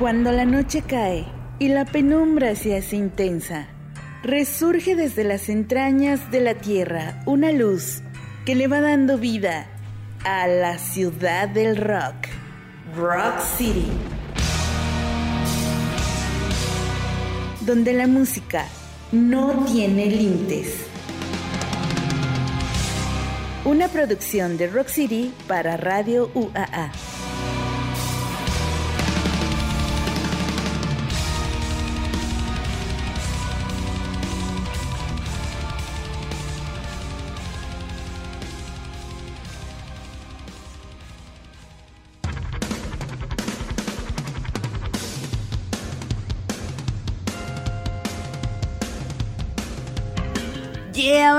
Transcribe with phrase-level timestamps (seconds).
[0.00, 1.26] Cuando la noche cae
[1.58, 3.68] y la penumbra se hace intensa,
[4.22, 8.00] resurge desde las entrañas de la tierra una luz
[8.46, 9.66] que le va dando vida
[10.24, 12.14] a la ciudad del rock,
[12.96, 13.88] Rock City,
[17.66, 18.64] donde la música
[19.12, 20.86] no tiene límites.
[23.66, 26.90] Una producción de Rock City para Radio UAA.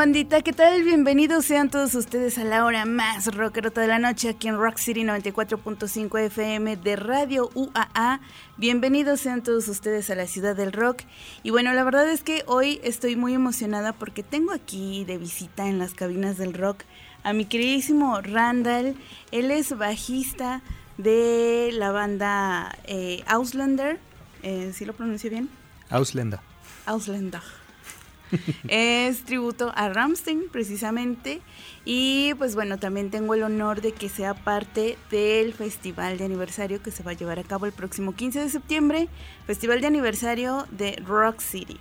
[0.02, 0.82] Bandita, ¿qué tal?
[0.82, 4.78] Bienvenidos sean todos ustedes a la hora más rockerota de la noche aquí en Rock
[4.78, 8.20] City 94.5 FM de Radio UAA.
[8.58, 11.04] Bienvenidos sean todos ustedes a la ciudad del rock.
[11.44, 15.68] Y bueno, la verdad es que hoy estoy muy emocionada porque tengo aquí de visita
[15.68, 16.82] en las cabinas del rock
[17.22, 18.96] a mi queridísimo Randall.
[19.32, 20.64] Él es bajista
[20.98, 24.00] de la banda eh, Auslander.
[24.42, 25.48] Eh, ¿Sí lo pronuncio bien?
[25.92, 26.40] Auslander.
[26.88, 27.61] Auslander
[28.68, 31.42] es tributo a Ramstein precisamente
[31.86, 36.82] y pues bueno, también tengo el honor de que sea parte del festival de aniversario
[36.82, 39.08] que se va a llevar a cabo el próximo 15 de septiembre,
[39.48, 41.78] festival de aniversario de Rock City.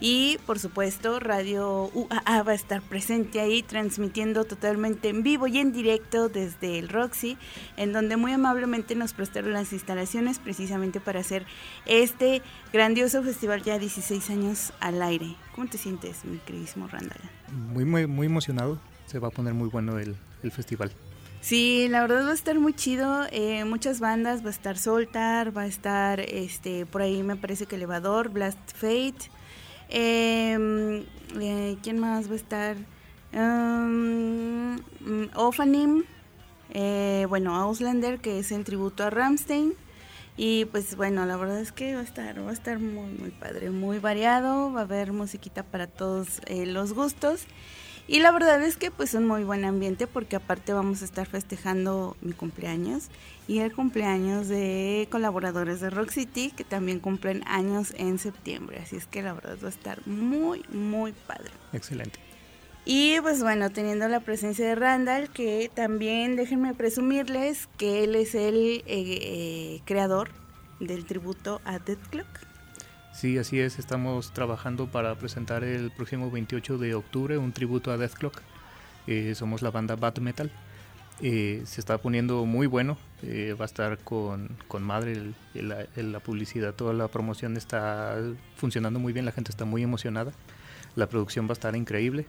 [0.00, 5.58] Y por supuesto, Radio UAA va a estar presente ahí transmitiendo totalmente en vivo y
[5.58, 7.36] en directo desde el Roxy,
[7.76, 11.46] en donde muy amablemente nos prestaron las instalaciones precisamente para hacer
[11.86, 15.34] este grandioso festival ya 16 años al aire.
[15.54, 17.20] ¿Cómo te sientes, mi queridísimo Randall?
[17.72, 18.78] Muy, muy, muy emocionado.
[19.06, 20.16] Se va a poner muy bueno el,
[20.52, 20.92] festival.
[21.40, 23.26] Sí, la verdad va a estar muy chido.
[23.32, 27.66] Eh, muchas bandas, va a estar Soltar, va a estar este por ahí me parece
[27.66, 29.30] que Elevador, Blast Fate.
[29.88, 31.04] Em,
[31.40, 32.76] eh, ¿Quién más va a estar?
[33.32, 34.78] Um,
[35.34, 36.04] Ofanim,
[36.70, 39.74] eh, bueno, Auslander, que es el tributo a Ramstein.
[40.36, 43.30] Y pues bueno, la verdad es que va a estar, va a estar muy, muy
[43.30, 47.46] padre, muy variado, va a haber musiquita para todos eh, los gustos.
[48.08, 51.26] Y la verdad es que pues un muy buen ambiente porque aparte vamos a estar
[51.26, 53.08] festejando mi cumpleaños
[53.46, 58.80] y el cumpleaños de colaboradores de Rock City que también cumplen años en septiembre.
[58.82, 61.50] Así es que la verdad va a estar muy, muy padre.
[61.74, 62.18] Excelente.
[62.86, 68.34] Y pues bueno, teniendo la presencia de Randall, que también déjenme presumirles que él es
[68.34, 70.30] el eh, eh, creador
[70.80, 72.47] del tributo a Dead Clock.
[73.18, 73.80] Sí, así es.
[73.80, 78.40] Estamos trabajando para presentar el próximo 28 de octubre un tributo a Death Clock.
[79.08, 80.52] Eh, somos la banda Bad Metal.
[81.20, 82.96] Eh, se está poniendo muy bueno.
[83.24, 88.18] Eh, va a estar con, con madre la publicidad, toda la promoción está
[88.54, 89.24] funcionando muy bien.
[89.24, 90.30] La gente está muy emocionada.
[90.94, 92.24] La producción va a estar increíble.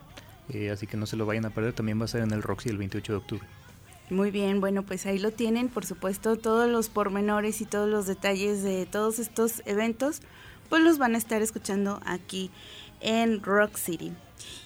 [0.74, 1.74] así que no se lo vayan a perder.
[1.74, 3.48] También va a ser en el Roxy el 28 de octubre.
[4.10, 8.08] Muy bien, bueno, pues ahí lo tienen, por supuesto, todos los pormenores y todos los
[8.08, 10.24] detalles de todos estos eventos
[10.70, 12.52] pues los van a estar escuchando aquí
[13.02, 14.14] en Rock City.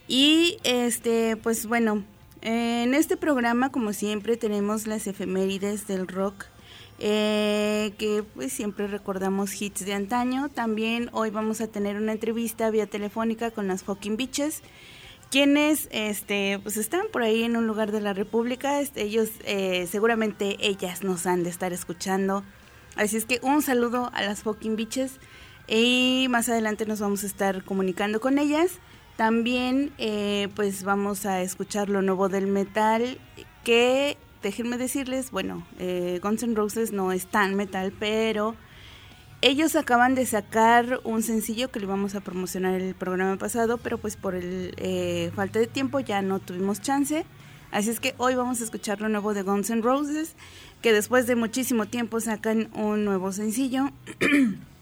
[0.07, 2.03] Y este, pues bueno,
[2.41, 6.45] en este programa, como siempre, tenemos las efemérides del rock.
[6.99, 10.49] Eh, que pues siempre recordamos hits de antaño.
[10.49, 14.61] También hoy vamos a tener una entrevista vía telefónica con las fucking bitches
[15.33, 18.79] quienes este pues están por ahí en un lugar de la República.
[18.79, 22.43] Este, ellos eh, seguramente ellas nos han de estar escuchando.
[22.95, 25.13] Así es que un saludo a las fucking bitches.
[25.67, 28.79] Y más adelante nos vamos a estar comunicando con ellas.
[29.15, 33.19] También eh, pues vamos a escuchar lo nuevo del metal
[33.63, 38.55] que déjenme decirles, bueno, eh, Guns N' Roses no es tan metal, pero
[39.41, 43.97] ellos acaban de sacar un sencillo que le vamos a promocionar el programa pasado, pero
[43.97, 47.25] pues por el eh, falta de tiempo ya no tuvimos chance.
[47.71, 50.35] Así es que hoy vamos a escuchar lo nuevo de Guns N' Roses,
[50.81, 53.89] que después de muchísimo tiempo sacan un nuevo sencillo.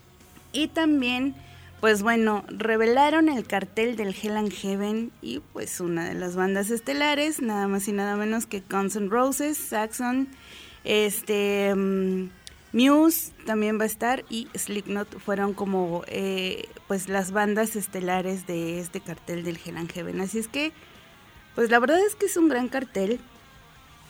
[0.52, 1.36] Y también,
[1.80, 6.70] pues bueno, revelaron el cartel del Hell and Heaven y pues una de las bandas
[6.70, 10.28] estelares, nada más y nada menos que Guns N' Roses, Saxon,
[10.84, 11.74] este...
[11.76, 12.30] Mm,
[12.74, 18.80] Muse también va a estar y Slipknot fueron como eh, pues las bandas estelares de
[18.80, 20.22] este cartel del Hell and Heaven.
[20.22, 20.72] Así es que,
[21.54, 23.20] pues la verdad es que es un gran cartel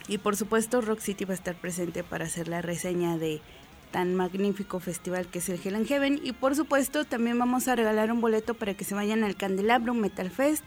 [0.08, 3.42] y por supuesto Rock City va a estar presente para hacer la reseña de
[3.92, 6.20] tan magnífico festival que es el Hell Heaven.
[6.24, 9.94] Y por supuesto, también vamos a regalar un boleto para que se vayan al Candelabro
[9.94, 10.64] Metal Fest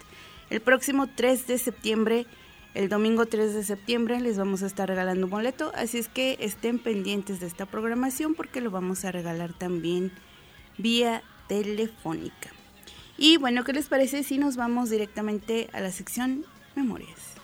[0.50, 2.26] el próximo 3 de septiembre
[2.74, 6.36] El domingo 3 de septiembre les vamos a estar regalando un boleto, así es que
[6.40, 10.10] estén pendientes de esta programación porque lo vamos a regalar también
[10.76, 12.50] vía telefónica.
[13.16, 16.44] Y bueno, ¿qué les parece si nos vamos directamente a la sección
[16.74, 17.34] Memorias?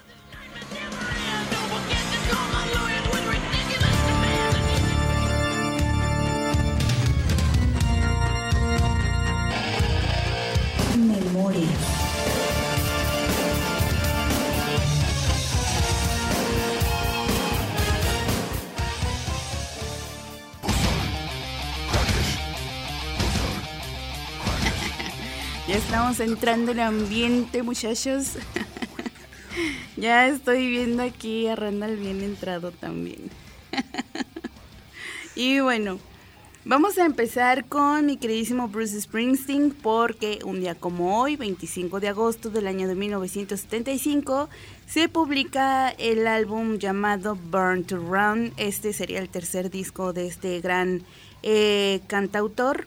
[11.00, 11.70] Memorias.
[25.68, 28.32] Ya estamos entrando en ambiente, muchachos.
[29.96, 33.30] ya estoy viendo aquí a Randall bien entrado también.
[35.36, 36.00] y bueno,
[36.64, 42.08] vamos a empezar con mi queridísimo Bruce Springsteen porque un día como hoy, 25 de
[42.08, 44.48] agosto del año de 1975,
[44.86, 48.52] se publica el álbum llamado Burn to Run.
[48.56, 51.02] Este sería el tercer disco de este gran
[51.42, 52.86] eh, cantautor.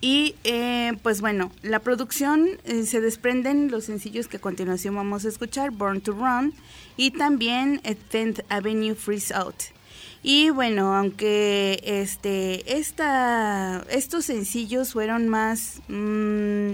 [0.00, 5.26] Y eh, pues bueno, la producción eh, se desprenden los sencillos que a continuación vamos
[5.26, 6.54] a escuchar, Born to Run
[6.96, 9.79] y también 10th Avenue Freeze Out.
[10.22, 16.72] Y bueno, aunque este, esta, estos sencillos fueron más mm,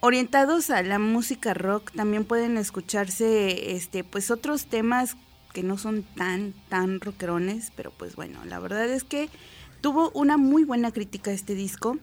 [0.00, 5.16] orientados a la música rock, también pueden escucharse este, pues otros temas
[5.54, 9.30] que no son tan, tan rockerones, pero pues bueno, la verdad es que
[9.80, 11.98] tuvo una muy buena crítica este disco.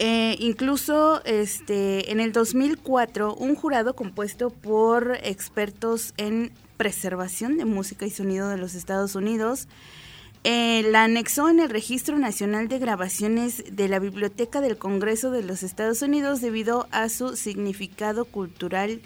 [0.00, 6.50] Eh, incluso este, en el 2004, un jurado compuesto por expertos en
[6.82, 9.68] preservación de música y sonido de los Estados Unidos
[10.42, 15.44] eh, la anexó en el Registro Nacional de Grabaciones de la Biblioteca del Congreso de
[15.44, 19.00] los Estados Unidos debido a su significado cultural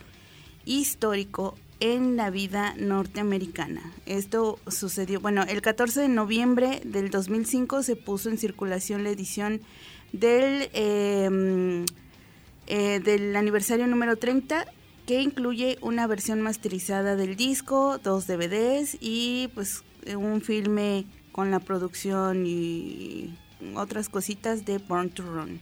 [0.64, 3.92] histórico en la vida norteamericana.
[4.06, 9.60] Esto sucedió, bueno, el 14 de noviembre del 2005 se puso en circulación la edición
[10.14, 11.84] del, em,
[12.68, 14.64] eh, del aniversario número 30
[15.06, 19.84] que incluye una versión masterizada del disco, dos DVDs y pues
[20.16, 23.36] un filme con la producción y
[23.74, 25.60] otras cositas de Born to Run.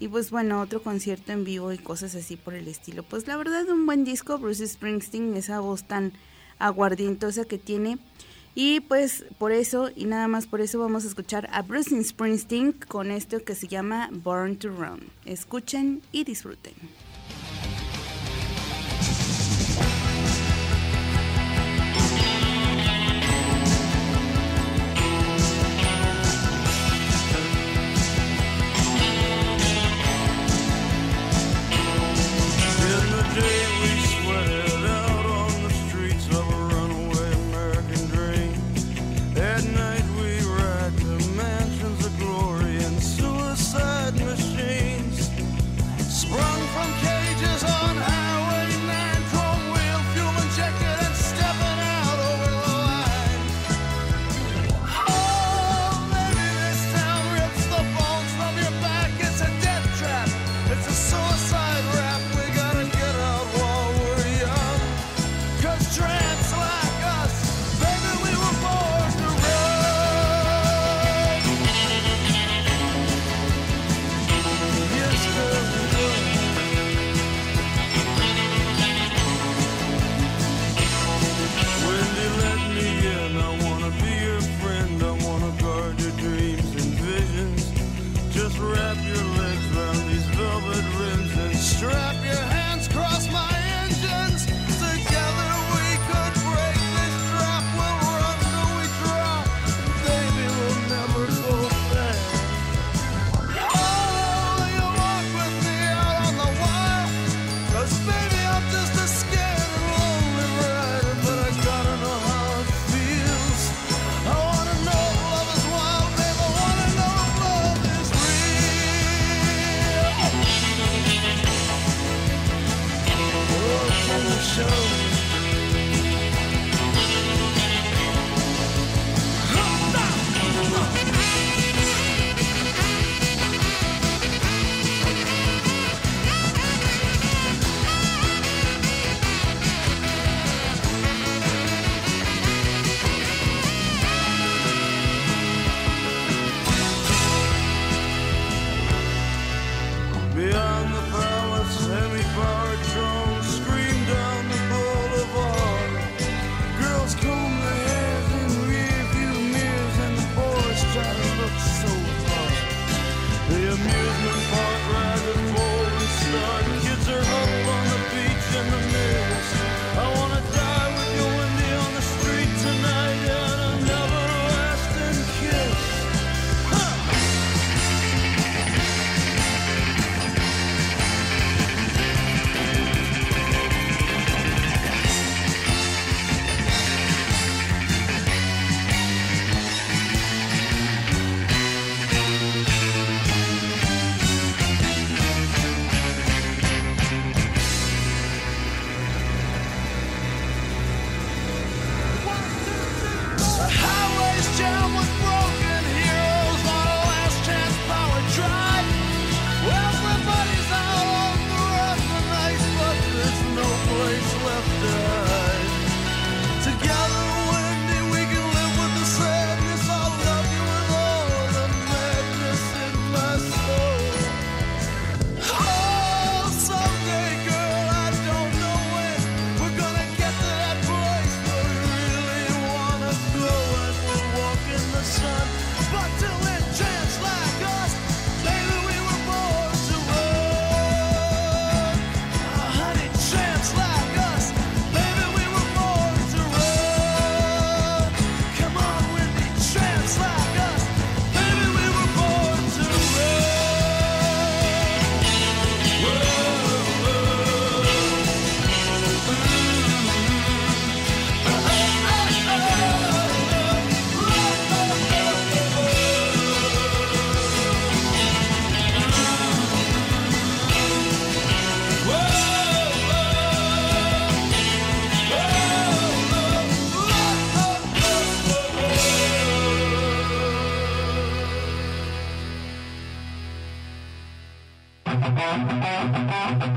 [0.00, 3.04] Y pues bueno, otro concierto en vivo y cosas así por el estilo.
[3.04, 6.12] Pues la verdad un buen disco, Bruce Springsteen, esa voz tan
[6.58, 7.98] aguardientosa que tiene.
[8.56, 12.72] Y pues por eso y nada más por eso vamos a escuchar a Bruce Springsteen
[12.72, 15.08] con esto que se llama Born to Run.
[15.24, 16.74] Escuchen y disfruten.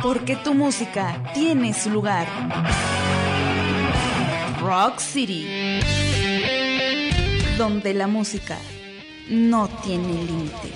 [0.05, 2.27] Porque tu música tiene su lugar.
[4.61, 5.79] Rock City.
[7.57, 8.55] Donde la música
[9.31, 10.73] no tiene límites.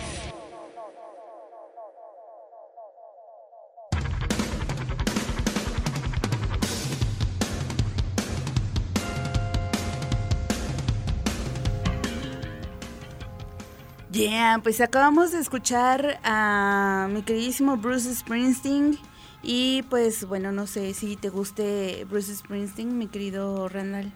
[14.12, 18.98] Yeah, pues acabamos de escuchar a mi queridísimo Bruce Springsteen
[19.44, 24.12] y pues bueno, no sé si te guste Bruce Springsteen, mi querido Randall.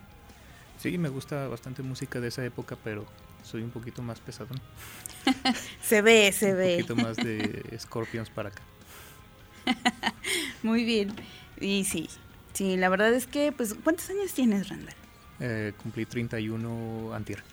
[0.80, 3.06] Sí, me gusta bastante música de esa época, pero
[3.44, 4.60] soy un poquito más pesadón.
[5.82, 6.78] se ve, se ve.
[6.78, 8.62] Un poquito más de Scorpions para acá.
[10.62, 11.14] Muy bien.
[11.60, 12.10] Y sí,
[12.54, 14.96] sí, la verdad es que, pues, ¿cuántos años tienes, Randall?
[15.40, 17.44] Eh, cumplí 31 antier.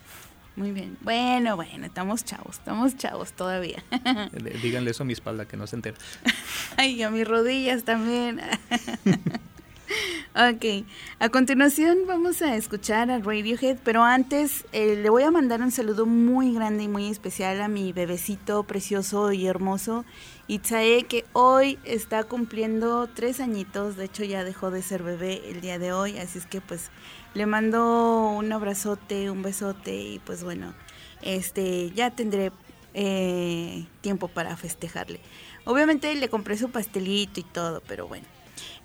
[0.55, 0.97] Muy bien.
[1.01, 3.83] Bueno, bueno, estamos chavos, estamos chavos todavía.
[4.61, 5.97] Díganle eso a mi espalda, que no se entera.
[6.77, 8.41] Ay, a mis rodillas también.
[10.35, 10.85] ok,
[11.19, 15.71] a continuación vamos a escuchar a Radiohead, pero antes eh, le voy a mandar un
[15.71, 20.03] saludo muy grande y muy especial a mi bebecito precioso y hermoso,
[20.47, 25.61] Itzae, que hoy está cumpliendo tres añitos, de hecho ya dejó de ser bebé el
[25.61, 26.89] día de hoy, así es que pues
[27.33, 30.73] le mando un abrazote, un besote y pues bueno,
[31.21, 32.51] este ya tendré
[32.93, 35.19] eh, tiempo para festejarle.
[35.65, 38.25] Obviamente le compré su pastelito y todo, pero bueno,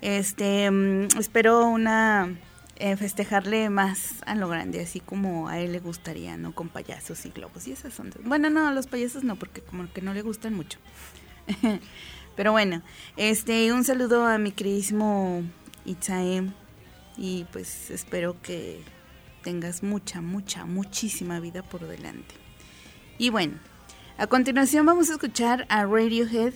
[0.01, 2.37] este mm, espero una
[2.77, 6.53] eh, festejarle más a lo grande, así como a él le gustaría, ¿no?
[6.53, 8.13] Con payasos y globos y esas son.
[8.23, 10.79] Bueno, no, los payasos no, porque como que no le gustan mucho.
[12.35, 12.81] pero bueno,
[13.17, 15.43] este un saludo a mi queridísimo
[15.85, 16.43] Itzae
[17.17, 18.81] y pues espero que
[19.43, 22.35] tengas mucha, mucha, muchísima vida por delante.
[23.17, 23.53] Y bueno,
[24.17, 26.53] a continuación vamos a escuchar a Radiohead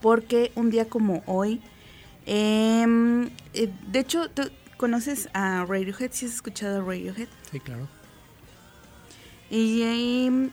[0.00, 1.60] porque un día como hoy,
[2.26, 6.10] em, eh, de hecho, ¿tú conoces a Radiohead?
[6.12, 7.28] ¿Sí has escuchado a Radiohead?
[7.50, 7.88] Sí, claro.
[9.50, 10.50] Y em,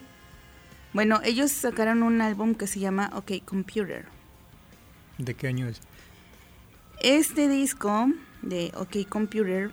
[0.94, 4.06] bueno, ellos sacaron un álbum que se llama OK Computer.
[5.18, 5.82] ¿De qué año es?
[7.00, 8.08] Este disco
[8.42, 9.72] de OK Computer,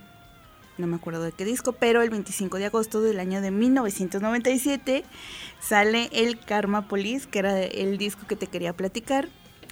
[0.77, 5.05] no me acuerdo de qué disco, pero el 25 de agosto del año de 1997
[5.61, 9.29] sale el Karma Police, que era el disco que te quería platicar.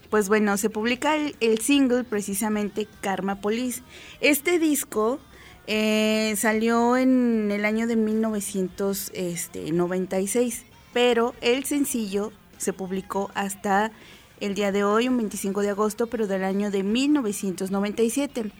[0.09, 3.81] Pues bueno, se publica el, single precisamente Karma Police.
[4.21, 5.19] Este disco
[5.67, 13.91] eh, salió en el año de 1996, pero el sencillo se publicó hasta
[14.39, 18.51] el día de hoy, un 25 de agosto, pero del año de 1997.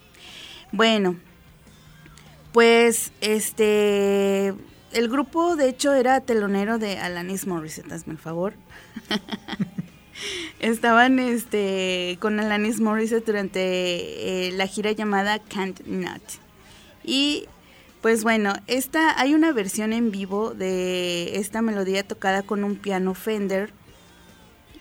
[0.73, 1.17] Bueno,
[2.51, 4.55] pues este
[4.91, 8.55] el grupo de hecho era telonero de Alanis Morissette, hazme el favor.
[10.59, 16.23] Estaban este con Alanis Morissette durante eh, la gira llamada Can't Not.
[17.03, 17.45] Y
[18.01, 23.13] pues bueno, esta hay una versión en vivo de esta melodía tocada con un piano
[23.13, 23.71] Fender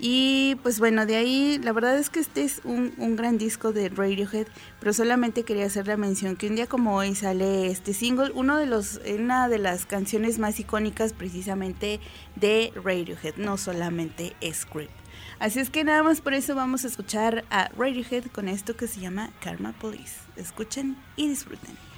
[0.05, 3.73] y pues bueno, de ahí la verdad es que este es un, un, gran disco
[3.73, 4.49] de Radiohead,
[4.81, 8.59] pero solamente quería hacer la mención que un día como hoy sale este single, uno
[8.59, 12.01] de los, una de las canciones más icónicas precisamente
[12.35, 14.91] de Radiohead, no solamente Script.
[15.39, 18.89] Así es que nada más por eso vamos a escuchar a Radiohead con esto que
[18.89, 20.17] se llama Karma Police.
[20.35, 21.92] Escuchen y disfruten.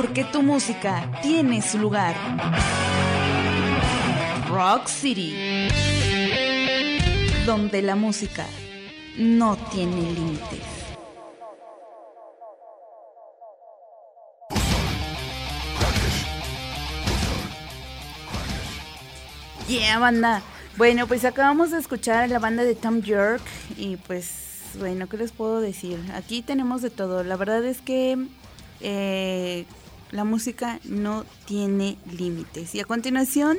[0.00, 2.14] Porque tu música tiene su lugar.
[4.48, 5.34] Rock City.
[7.44, 8.46] Donde la música
[9.16, 10.62] no tiene límites.
[19.66, 20.42] Yeah, banda.
[20.76, 23.42] Bueno, pues acabamos de escuchar la banda de Tom York
[23.76, 25.98] y pues, bueno, ¿qué les puedo decir?
[26.14, 27.24] Aquí tenemos de todo.
[27.24, 28.16] La verdad es que
[28.80, 29.66] eh,
[30.10, 32.74] la música no tiene límites.
[32.74, 33.58] Y a continuación,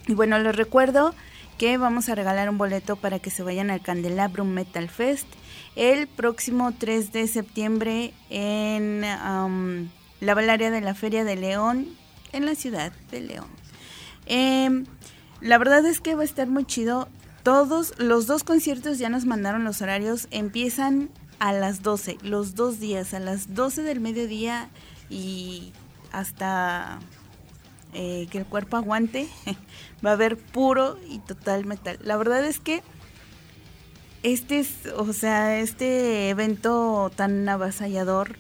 [0.08, 1.14] Y bueno, les recuerdo
[1.58, 5.28] que vamos a regalar un boleto para que se vayan al Candelabrum Metal Fest
[5.76, 9.04] el próximo 3 de septiembre en...
[10.20, 11.88] la Valaria de la Feria de León
[12.32, 13.48] en la ciudad de León.
[14.26, 14.84] Eh,
[15.42, 17.08] la verdad es que va a estar muy chido.
[17.44, 20.28] Todos los dos conciertos ya nos mandaron los horarios.
[20.32, 24.70] Empiezan a las 12, los dos días, a las 12 del mediodía
[25.10, 25.72] y
[26.12, 27.00] hasta
[27.94, 29.28] eh, que el cuerpo aguante.
[30.06, 31.98] va a haber puro y total metal.
[32.04, 32.84] La verdad es que
[34.22, 38.36] este es, o sea, este evento tan avasallador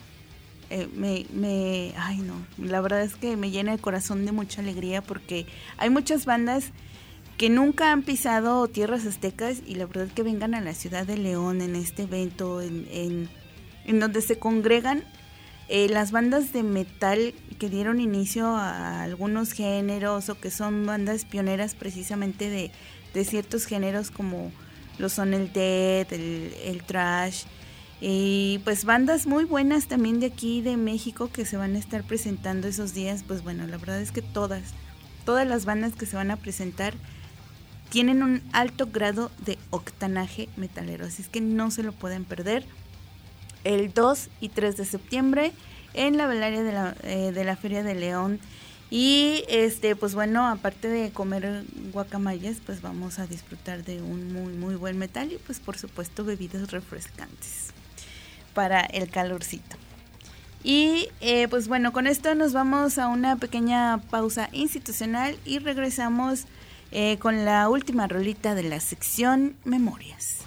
[0.69, 4.61] eh, me, me, ay no, la verdad es que me llena el corazón de mucha
[4.61, 6.71] alegría porque hay muchas bandas
[7.39, 11.07] que nunca han pisado tierras aztecas y la verdad es que vengan a la ciudad
[11.07, 13.29] de León en este evento, en,
[13.85, 15.05] en, donde se congregan
[15.69, 21.23] eh, las bandas de metal que dieron inicio a algunos géneros o que son bandas
[21.23, 22.71] pioneras precisamente de,
[23.13, 24.51] de ciertos géneros como
[24.97, 27.45] lo son el death, el, el trash,
[28.01, 32.03] Y pues bandas muy buenas también de aquí de México que se van a estar
[32.03, 33.23] presentando esos días.
[33.27, 34.61] Pues bueno, la verdad es que todas,
[35.25, 36.93] todas las bandas que se van a presentar
[37.89, 41.05] tienen un alto grado de octanaje metalero.
[41.05, 42.63] Así es que no se lo pueden perder.
[43.65, 45.51] El 2 y 3 de septiembre
[45.93, 48.39] en la velaria de la, eh, de la Feria de León.
[48.89, 54.53] Y este, pues bueno, aparte de comer guacamayas, pues vamos a disfrutar de un muy
[54.53, 57.68] muy buen metal y pues por supuesto bebidas refrescantes
[58.59, 59.77] para el calorcito.
[60.65, 66.43] Y eh, pues bueno, con esto nos vamos a una pequeña pausa institucional y regresamos
[66.91, 70.39] eh, con la última rolita de la sección Memorias.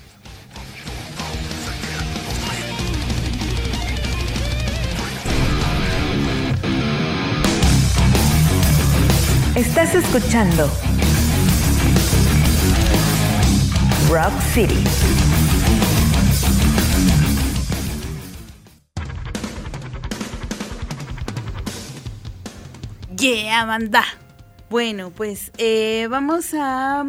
[9.57, 10.71] Estás escuchando
[14.11, 15.32] Rock City.
[23.23, 23.79] Yeah.
[24.69, 27.07] Bueno, pues eh, vamos a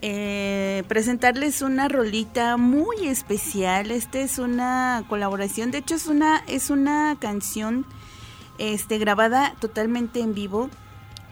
[0.00, 3.92] eh, presentarles una rolita muy especial.
[3.92, 7.86] Esta es una colaboración, de hecho es una es una canción
[8.58, 10.68] este grabada totalmente en vivo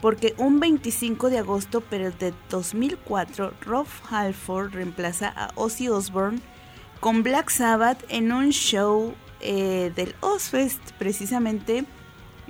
[0.00, 6.38] porque un 25 de agosto pero de 2004 Rob Halford reemplaza a Ozzy Osbourne
[7.00, 11.86] con Black Sabbath en un show eh, del Ozfest precisamente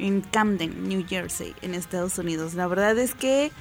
[0.01, 2.55] en Camden, New Jersey, en Estados Unidos.
[2.55, 3.53] La verdad es que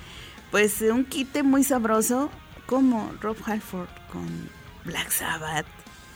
[0.52, 2.32] pues un quite muy sabroso
[2.66, 4.50] como Rob Halford con
[4.86, 5.66] Black Sabbath.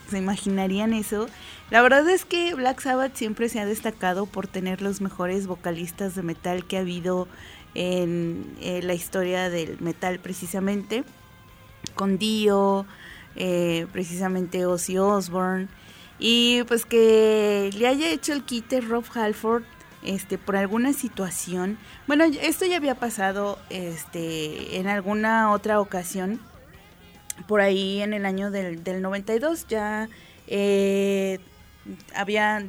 [0.09, 1.27] ¿Se imaginarían eso?
[1.69, 6.15] La verdad es que Black Sabbath siempre se ha destacado por tener los mejores vocalistas
[6.15, 7.27] de metal que ha habido
[7.73, 11.03] en, la historia del metal precisamente,
[11.95, 12.85] con Dio,
[13.35, 15.67] eh, precisamente Ozzy Osbourne,
[16.19, 19.63] y pues que le haya hecho el quite Rob Halford
[20.05, 21.77] este por alguna situación.
[22.07, 26.39] Bueno, esto ya había pasado este en alguna otra ocasión
[27.47, 30.07] por ahí en el año del, del 92 ya
[30.47, 31.39] eh,
[32.15, 32.65] había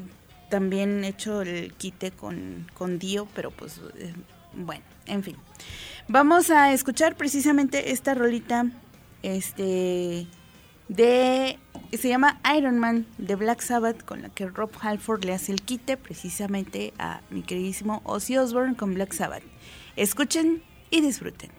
[0.50, 4.14] también hecho el quite con, con Dio, pero pues eh,
[4.54, 5.36] bueno, en fin.
[6.08, 8.66] Vamos a escuchar precisamente esta rolita
[9.22, 10.26] este
[10.88, 11.58] de
[11.96, 15.62] se llama Iron Man de Black Sabbath con la que Rob Halford le hace el
[15.62, 19.42] quite precisamente a mi queridísimo Ozzy Osbourne con Black Sabbath.
[19.96, 21.50] Escuchen y disfruten.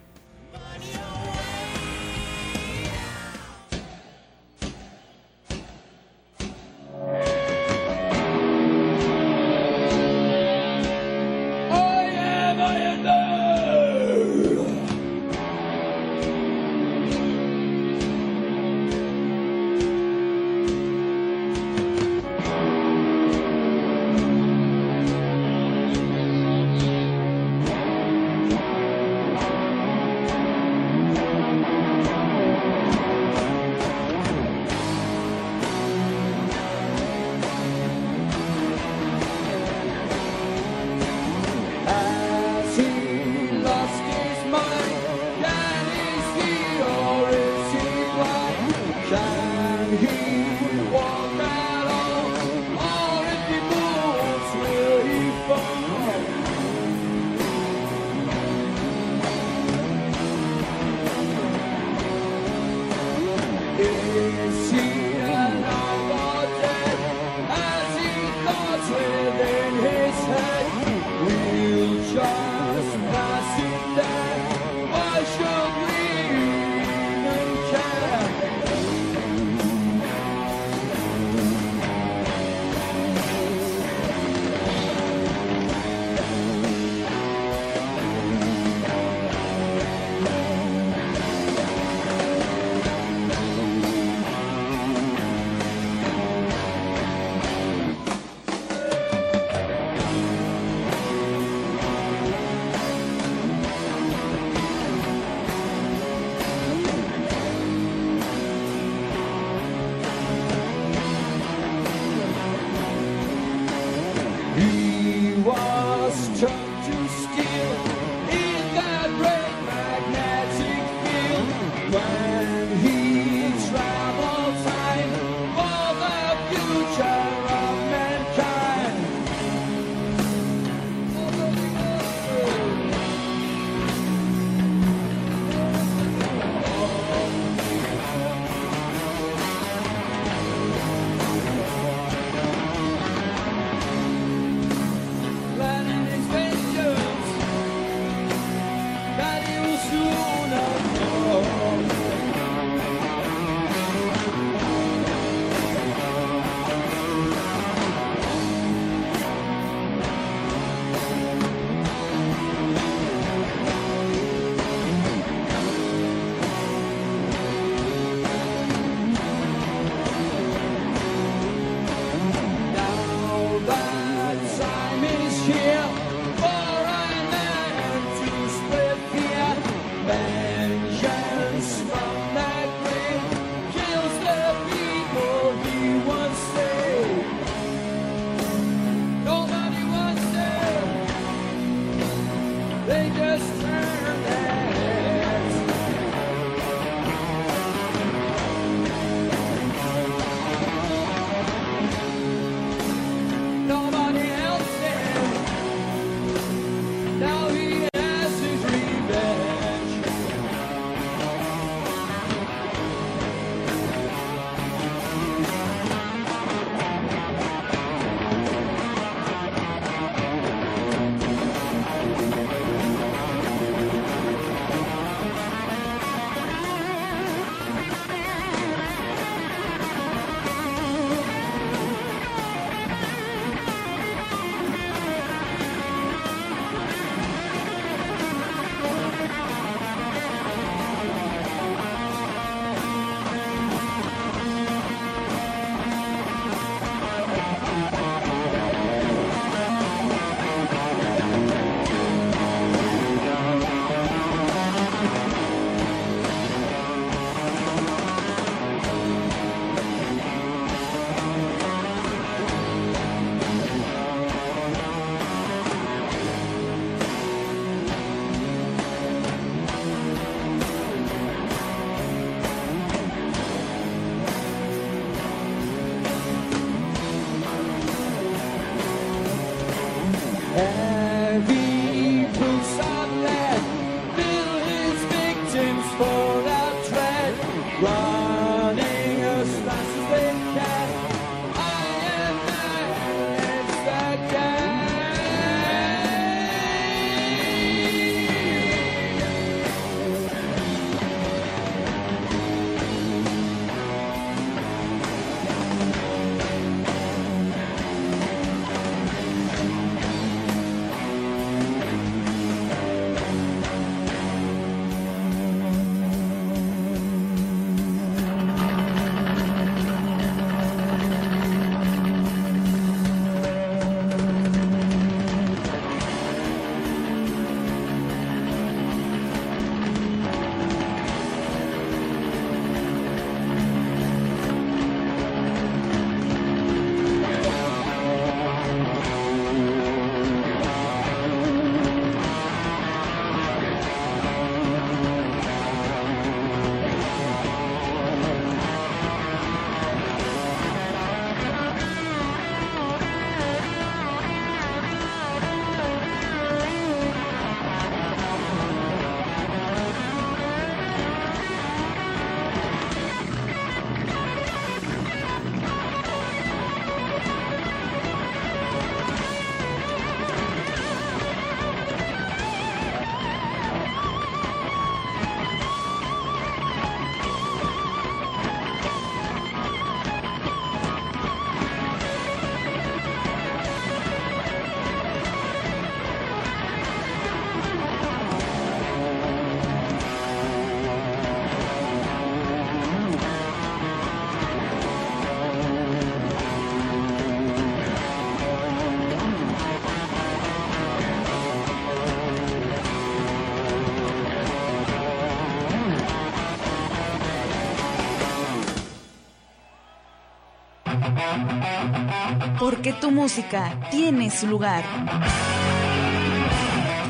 [412.60, 414.84] Porque tu música tiene su lugar.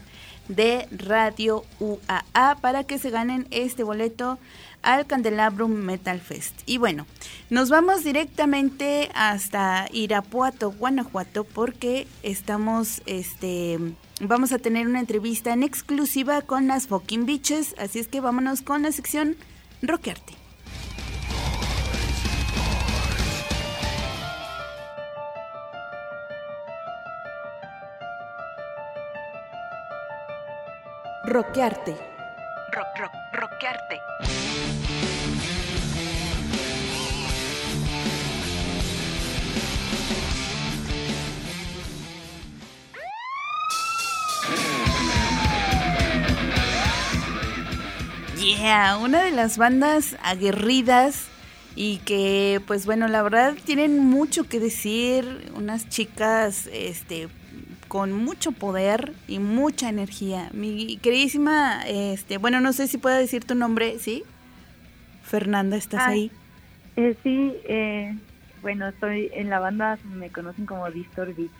[0.46, 4.38] de Radio UAA para que se ganen este boleto
[4.86, 6.60] al Candelabrum Metal Fest.
[6.64, 7.06] Y bueno,
[7.50, 13.78] nos vamos directamente hasta Irapuato, Guanajuato, porque estamos, este,
[14.20, 18.62] vamos a tener una entrevista en exclusiva con las Fucking Beaches, así es que vámonos
[18.62, 19.36] con la sección
[19.82, 20.34] Rockarte.
[31.24, 31.96] Roquearte.
[32.72, 34.45] Rock, rock, rockearte.
[48.46, 51.26] Yeah, una de las bandas aguerridas
[51.74, 57.28] y que pues bueno, la verdad tienen mucho que decir, unas chicas este
[57.88, 60.48] con mucho poder y mucha energía.
[60.52, 64.24] Mi queridísima, este, bueno, no sé si puedo decir tu nombre, ¿sí?
[65.24, 66.30] Fernanda, ¿estás Ah, ahí?
[66.96, 68.16] Eh, sí, eh,
[68.62, 71.50] bueno, estoy en la banda, me conocen como Distor Beach.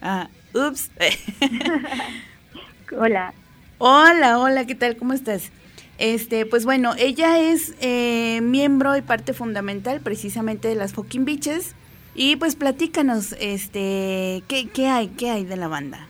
[0.00, 0.90] Ah, ups.
[2.98, 3.32] Hola.
[3.78, 4.96] hola, hola, ¿qué tal?
[4.96, 5.50] ¿Cómo estás?
[6.00, 11.74] Este, pues bueno, ella es eh, miembro y parte fundamental precisamente de las Fucking Bitches.
[12.14, 16.06] Y pues platícanos, este, ¿qué, qué hay, qué hay de la banda?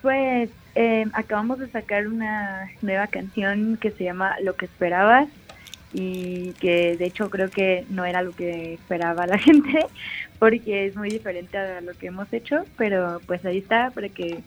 [0.00, 5.28] Pues eh, acabamos de sacar una nueva canción que se llama Lo que esperabas
[5.92, 9.84] y que de hecho creo que no era lo que esperaba la gente
[10.38, 14.38] porque es muy diferente a lo que hemos hecho, pero pues ahí está para que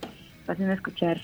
[0.48, 1.22] pasen a escuchar.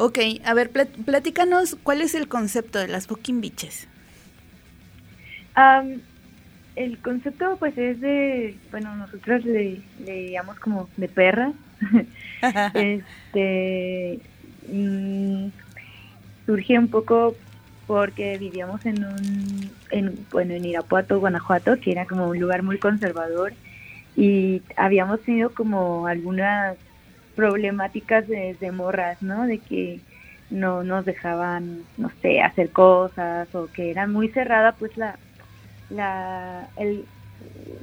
[0.00, 3.86] Ok, a ver, plat- platícanos cuál es el concepto de las Fucking Bitches.
[6.76, 11.54] El concepto pues es de, bueno, nosotros le, le llamamos como de perras.
[12.74, 14.20] este
[14.68, 15.48] mm,
[16.46, 17.36] surge un poco
[17.86, 22.78] porque vivíamos en un, en, bueno, en Irapuato, Guanajuato, que era como un lugar muy
[22.78, 23.52] conservador
[24.16, 26.76] y habíamos tenido como algunas
[27.40, 29.46] problemáticas de, morras, ¿no?
[29.46, 30.00] De que
[30.50, 35.16] no nos dejaban, no sé, hacer cosas o que era muy cerrada pues la,
[35.88, 37.06] la, el,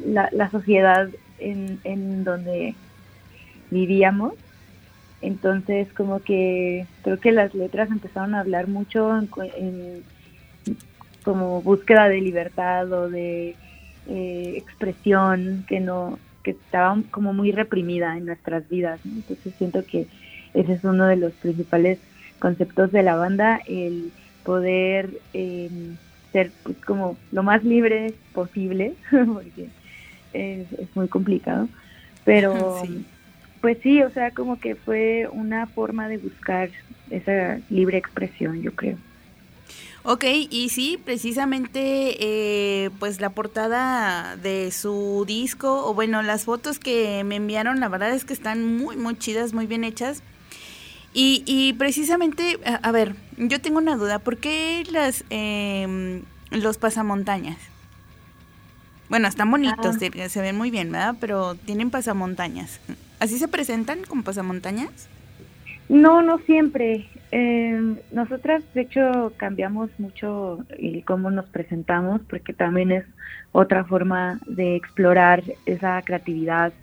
[0.05, 2.75] la, la sociedad en, en donde
[3.71, 4.33] vivíamos.
[5.23, 9.27] Entonces, como que creo que las letras empezaron a hablar mucho en,
[9.57, 10.03] en
[11.23, 13.55] como búsqueda de libertad o de
[14.07, 19.01] eh, expresión que no que estaba como muy reprimida en nuestras vidas.
[19.03, 19.15] ¿no?
[19.17, 20.07] Entonces siento que
[20.53, 21.99] ese es uno de los principales
[22.39, 24.13] conceptos de la banda, el
[24.45, 25.69] poder eh,
[26.31, 29.67] ser pues, como lo más libre posible, porque
[30.31, 31.67] es, es muy complicado,
[32.23, 33.05] pero Sí.
[33.59, 36.69] pues sí, o sea, como que fue una forma de buscar
[37.09, 38.97] esa libre expresión, yo creo.
[40.09, 46.79] Ok, y sí, precisamente, eh, pues la portada de su disco, o bueno, las fotos
[46.79, 50.23] que me enviaron, la verdad es que están muy, muy chidas, muy bien hechas.
[51.13, 56.77] Y, y precisamente, a, a ver, yo tengo una duda, ¿por qué las, em, los
[56.77, 57.57] pasamontañas?
[59.09, 59.99] Bueno, están bonitos, Ah.
[59.99, 61.17] se, se ven muy bien, ¿verdad?
[61.19, 62.79] Pero tienen pasamontañas.
[63.19, 65.09] ¿Así se presentan con pasamontañas?
[65.89, 67.09] No, no siempre.
[67.31, 67.77] Eh,
[68.09, 73.05] nosotras, de hecho, cambiamos mucho el cómo nos presentamos, porque también es
[73.51, 76.73] otra forma de explorar esa creatividad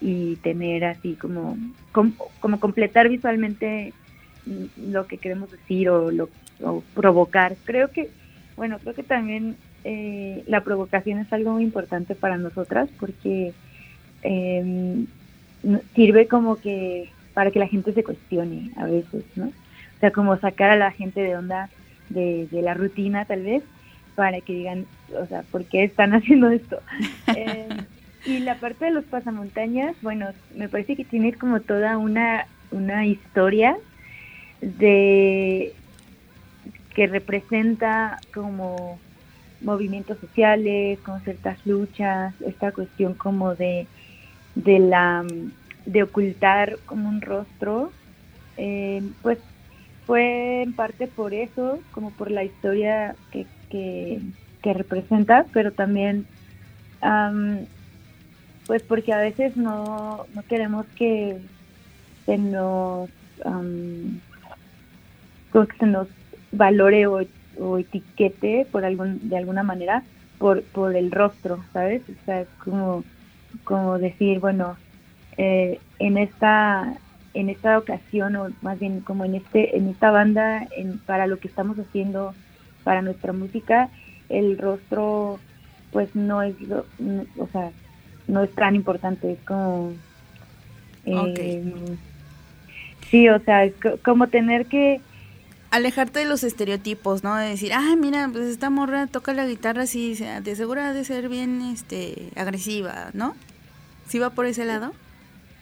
[0.00, 1.58] y tener así como,
[1.92, 3.96] com- como completar visualmente
[4.44, 6.32] lo que queremos decir o, lo,
[6.94, 7.58] provocar.
[7.64, 8.14] Creo que,
[8.56, 13.56] bueno, creo que también eh, la provocación es algo muy importante para nosotras porque
[14.22, 15.06] eh,
[15.94, 19.54] sirve como que para que la gente se cuestione a veces, ¿no?
[20.00, 21.68] O sea, como sacar a la gente de onda
[22.08, 23.62] de, de la rutina tal vez,
[24.14, 26.80] para que digan, o sea, ¿por qué están haciendo esto?
[27.36, 27.68] Eh,
[28.24, 33.04] y la parte de los pasamontañas, bueno, me parece que tiene como toda una, una
[33.04, 33.76] historia
[34.62, 35.74] de
[36.94, 38.98] que representa como
[39.60, 43.86] movimientos sociales, con ciertas luchas, esta cuestión como de,
[44.54, 45.26] de la
[45.84, 47.92] de ocultar como un rostro,
[48.56, 49.38] eh, pues
[50.10, 54.20] fue en parte por eso, como por la historia que, que,
[54.74, 56.26] representa, pero también
[58.66, 61.38] pues porque a veces no, no queremos que
[62.26, 63.08] se nos
[65.52, 66.08] que se nos
[66.50, 67.20] valore o,
[67.78, 70.02] etiquete por algún de alguna manera
[70.38, 73.04] por por el rostro sabes o sea es como
[73.62, 74.76] como decir bueno
[75.36, 76.96] eh, en esta
[77.34, 81.38] en esta ocasión o más bien como en este en esta banda en, para lo
[81.38, 82.34] que estamos haciendo
[82.84, 83.88] para nuestra música
[84.28, 85.38] el rostro
[85.92, 86.54] pues no es
[87.38, 87.70] o sea
[88.26, 89.92] no es tan importante es como
[91.06, 91.96] eh,
[93.10, 95.00] sí o sea es como tener que
[95.70, 97.36] alejarte de los estereotipos, ¿no?
[97.36, 101.28] De decir, ay, mira, pues esta morra toca la guitarra así, de seguro de ser
[101.28, 103.36] bien este agresiva, ¿no?
[104.08, 104.92] ¿Sí va por ese lado?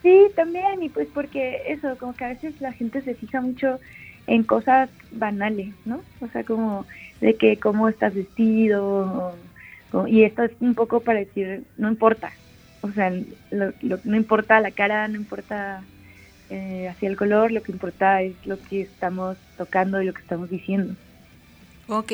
[0.02, 3.80] Sí, también, y pues porque eso, como que a veces la gente se fija mucho
[4.26, 6.06] en cosas banales, ¿no?
[6.20, 6.86] O sea, como
[7.20, 9.42] de que cómo estás vestido,
[10.06, 12.32] y esto es un poco para decir, no importa,
[12.80, 15.90] o sea, no importa la cara, no importa
[16.48, 20.22] eh, hacia el color, lo que importa es lo que estamos tocando y lo que
[20.22, 20.96] estamos diciendo.
[21.90, 22.12] Ok,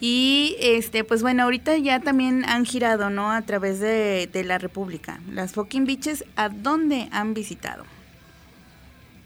[0.00, 3.30] y este, pues bueno, ahorita ya también han girado, ¿no?
[3.30, 5.20] A través de, la República.
[5.30, 7.84] Las fucking beaches, ¿a dónde han visitado?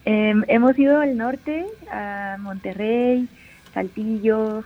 [0.04, 3.28] Em, hemos ido al norte, a Monterrey,
[3.72, 4.62] Saltillo,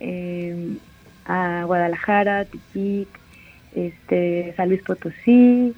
[0.00, 0.78] em,
[1.24, 3.08] a Guadalajara, Tepic,
[3.76, 5.72] este, San Luis Potosí,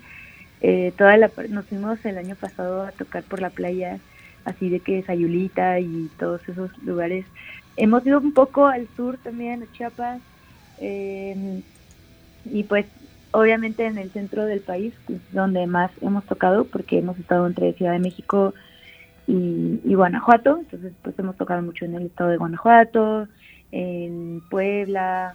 [0.63, 3.99] eh, toda la, nos fuimos el año pasado a tocar por la playa,
[4.47, 7.27] así de que Sayulita y todos esos lugares.
[7.77, 10.21] Hemos ido un poco al sur también, a Chiapas,
[10.79, 11.63] em,
[12.45, 12.87] y pues
[13.33, 14.95] obviamente en el centro del país,
[15.33, 18.55] donde más hemos tocado, porque hemos estado entre Ciudad de México
[19.27, 23.29] y, Guanajuato, entonces pues hemos tocado mucho en el estado de Guanajuato,
[23.73, 25.35] en Puebla,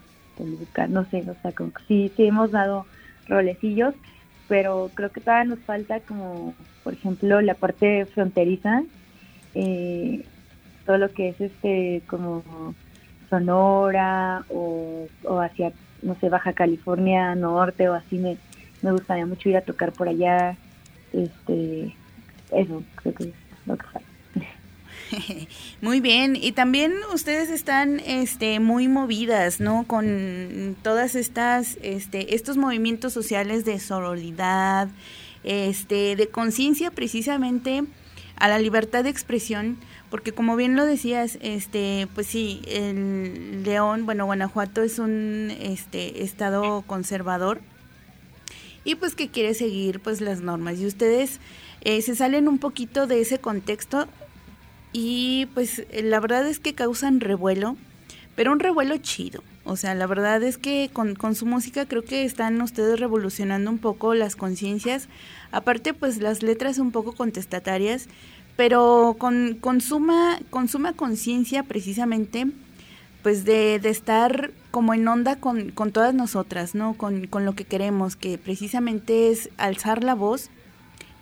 [0.89, 2.85] no sé, o sea, como que sí, sí hemos dado
[3.27, 3.93] rolecillos,
[4.47, 8.83] pero creo que todavía nos falta como, por ejemplo, la parte fronteriza,
[9.53, 10.25] eh,
[10.85, 12.43] todo lo que es este como
[13.29, 15.07] Sonora o,
[15.41, 15.71] hacia,
[16.01, 18.37] no sé, Baja California Norte o así, me,
[18.81, 20.57] me gustaría mucho ir a tocar por allá,
[21.13, 21.95] este,
[22.51, 23.33] eso creo que es
[23.65, 24.11] lo que falta.
[25.81, 29.85] Muy bien, y también ustedes están este muy movidas, ¿no?
[29.85, 34.87] Con todas estas este estos movimientos sociales de sororidad,
[35.43, 37.83] este de conciencia precisamente
[38.37, 39.77] a la libertad de expresión,
[40.11, 46.23] porque como bien lo decías, este pues sí, el León, bueno, Guanajuato es un este
[46.23, 47.61] estado conservador
[48.83, 51.39] y pues que quiere seguir pues las normas y ustedes
[51.79, 54.07] eh, se salen un poquito de ese contexto
[54.93, 57.77] y pues la verdad es que causan revuelo,
[58.35, 59.41] pero un revuelo chido.
[59.63, 63.69] O sea, la verdad es que con, con su música creo que están ustedes revolucionando
[63.69, 65.07] un poco las conciencias.
[65.51, 68.07] Aparte, pues las letras un poco contestatarias,
[68.61, 72.45] pero con, con suma, con suma conciencia precisamente,
[73.23, 76.93] pues de, de, estar como en onda con, con todas nosotras, ¿no?
[76.93, 80.51] Con, con lo que queremos, que precisamente es alzar la voz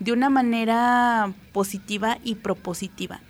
[0.02, 3.22] de una manera positiva y propositiva.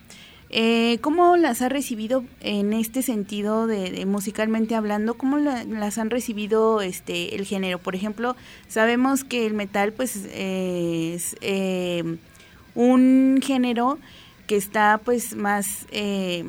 [0.50, 5.14] Eh, ¿Cómo las ha recibido en este sentido de, musicalmente hablando?
[5.14, 7.78] ¿Cómo las han recibido este el género?
[7.78, 8.36] Por ejemplo,
[8.68, 12.18] sabemos que el metal pues es eh,
[12.80, 14.00] un género
[14.48, 16.46] que está pues más eh,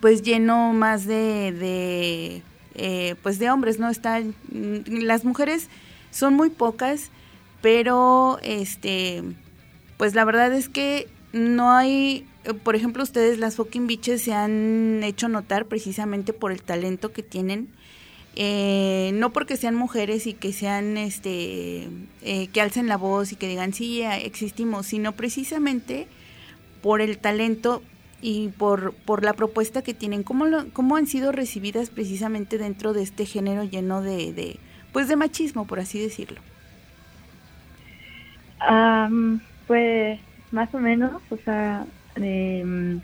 [0.00, 2.42] pues lleno más de, de
[2.76, 3.88] eh, pues de hombres, ¿no?
[3.88, 5.68] Están las mujeres
[6.12, 7.10] son muy pocas,
[7.60, 9.24] pero este
[9.96, 12.24] pues la verdad es que no hay
[12.64, 17.22] por ejemplo, ustedes, las fucking bitches, se han hecho notar precisamente por el talento que
[17.22, 17.68] tienen.
[18.34, 21.88] Eh, no porque sean mujeres y que sean, este,
[22.22, 26.06] eh, que alcen la voz y que digan, sí, existimos, sino precisamente
[26.82, 27.82] por el talento
[28.22, 30.22] y por, por la propuesta que tienen.
[30.22, 34.56] ¿Cómo, ¿Cómo han sido recibidas precisamente dentro de este género lleno de, de
[34.92, 36.40] pues, de machismo, por así decirlo?
[39.66, 40.20] pues,
[40.52, 43.00] más o menos, o sea, eh,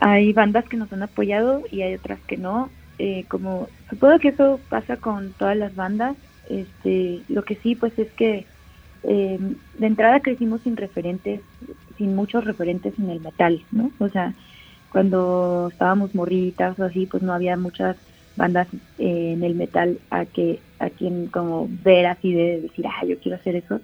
[0.00, 2.70] hay bandas que nos han apoyado y hay otras que no.
[2.98, 6.16] Eh, como supongo que eso pasa con todas las bandas.
[6.48, 8.44] Este, lo que sí, pues es que
[9.04, 9.38] eh,
[9.78, 11.40] de entrada crecimos sin referentes,
[11.96, 13.90] sin muchos referentes en el metal, ¿no?
[13.98, 14.34] O sea,
[14.90, 17.96] cuando estábamos morritas o así, pues no había muchas
[18.36, 18.66] bandas
[18.98, 23.18] eh, en el metal a que a quien como ver así de decir, ah, yo
[23.20, 23.80] quiero hacer eso.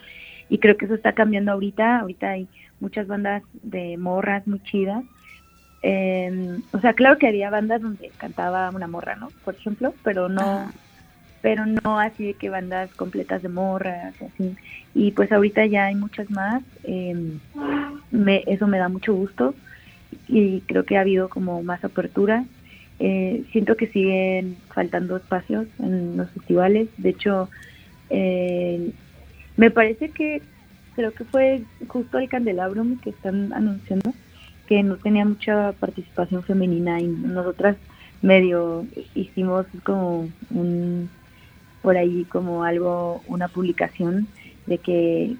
[0.48, 2.00] Y creo que eso está cambiando ahorita.
[2.00, 2.48] Ahorita hay
[2.80, 5.04] muchas bandas de morras muy chidas.
[5.82, 9.30] Eh, o sea, claro que había bandas donde cantaba una morra, ¿no?
[9.44, 10.72] Por ejemplo, pero no,
[11.40, 14.56] pero no así de que bandas completas de morras, así.
[14.94, 16.62] Y pues ahorita ya hay muchas más.
[16.84, 17.38] eh,
[18.10, 19.54] me, eso me da mucho gusto
[20.26, 22.44] y creo que ha habido como más apertura.
[22.98, 26.88] Eh, siento que siguen faltando espacios en los festivales.
[26.98, 27.48] De hecho,
[28.10, 28.92] eh,
[29.56, 30.42] me parece que
[30.94, 34.12] creo que fue justo el Candelabrum que están anunciando
[34.70, 37.76] que no tenía mucha participación femenina y nosotras
[38.22, 41.10] medio hicimos como un
[41.82, 44.28] por ahí como algo una publicación
[44.66, 45.34] de que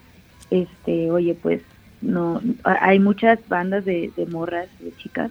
[0.51, 1.63] este oye pues
[2.03, 5.31] no hay muchas bandas de, de morras de chicas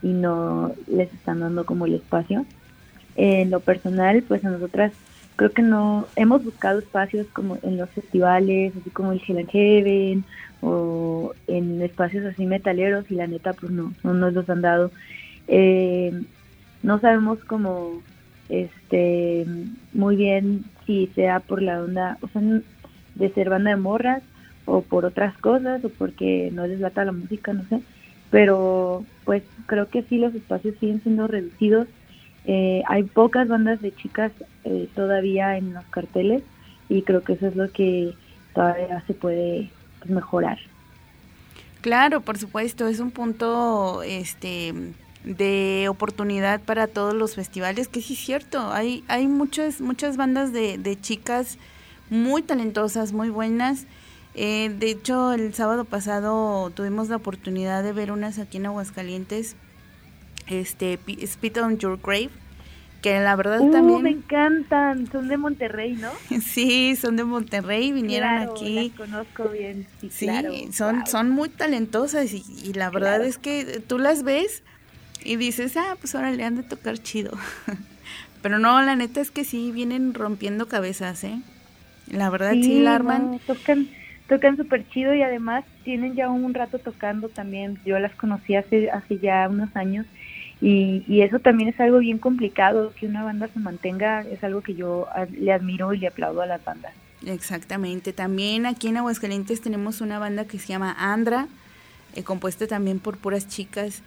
[0.00, 2.46] y no les están dando como el espacio.
[3.16, 4.92] En lo personal pues a nosotras
[5.40, 10.22] creo que no hemos buscado espacios como en los festivales así como el Hell Heaven
[10.60, 14.90] o en espacios así metaleros y la neta pues no no nos los han dado.
[15.48, 16.12] Eh,
[16.82, 18.02] no sabemos como
[18.50, 19.46] este
[19.94, 22.42] muy bien si sea por la onda o sea
[23.14, 24.22] de ser banda de morras
[24.66, 27.80] o por otras cosas o porque no les lata la música no sé
[28.30, 31.88] pero pues creo que sí los espacios siguen siendo reducidos
[32.46, 34.32] eh, hay pocas bandas de chicas
[34.64, 36.42] eh, todavía en los carteles
[36.88, 38.14] y creo que eso es lo que
[38.54, 40.58] todavía se puede pues, mejorar
[41.80, 44.74] Claro, por supuesto, es un punto este
[45.24, 50.52] de oportunidad para todos los festivales, que sí es cierto, hay, hay muchas, muchas bandas
[50.52, 51.58] de, de chicas
[52.10, 53.86] muy talentosas, muy buenas.
[54.34, 59.56] Eh, de hecho, el sábado pasado tuvimos la oportunidad de ver unas aquí en Aguascalientes,
[60.50, 62.30] este, Spit on Your Grave,
[63.02, 64.02] que la verdad Uh, también...
[64.02, 66.10] me encantan son de Monterrey no
[66.42, 68.88] Sí, son de Monterrey, vinieron Claro, aquí.
[68.90, 71.06] las conozco bien sí, Sí, claro, son, wow.
[71.06, 73.24] son muy talentosas y, y la verdad Claro.
[73.24, 74.62] es que tú las ves
[75.24, 77.32] y dices, ah, pues ahora le han de tocar chido.
[78.42, 81.40] Pero no, la neta es que sí, vienen rompiendo cabezas, ¿eh?
[82.10, 83.32] La verdad sí, la arman.
[83.32, 83.88] no, tocan
[84.28, 87.78] tocan súper chido y además tienen ya un rato tocando también.
[87.84, 90.06] Yo las conocí hace, hace ya unos años
[90.60, 94.60] y, y eso también es algo bien complicado, que una banda se mantenga, es algo
[94.60, 96.92] que yo le admiro y le aplaudo a las bandas.
[97.24, 98.12] Exactamente.
[98.12, 101.48] También aquí en Aguascalientes tenemos una banda que se llama Andra,
[102.14, 104.02] eh, compuesta también por puras chicas.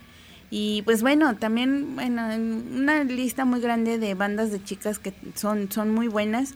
[0.49, 5.13] Y pues bueno, también bueno, en una lista muy grande de bandas de chicas que
[5.35, 6.55] son, son muy buenas.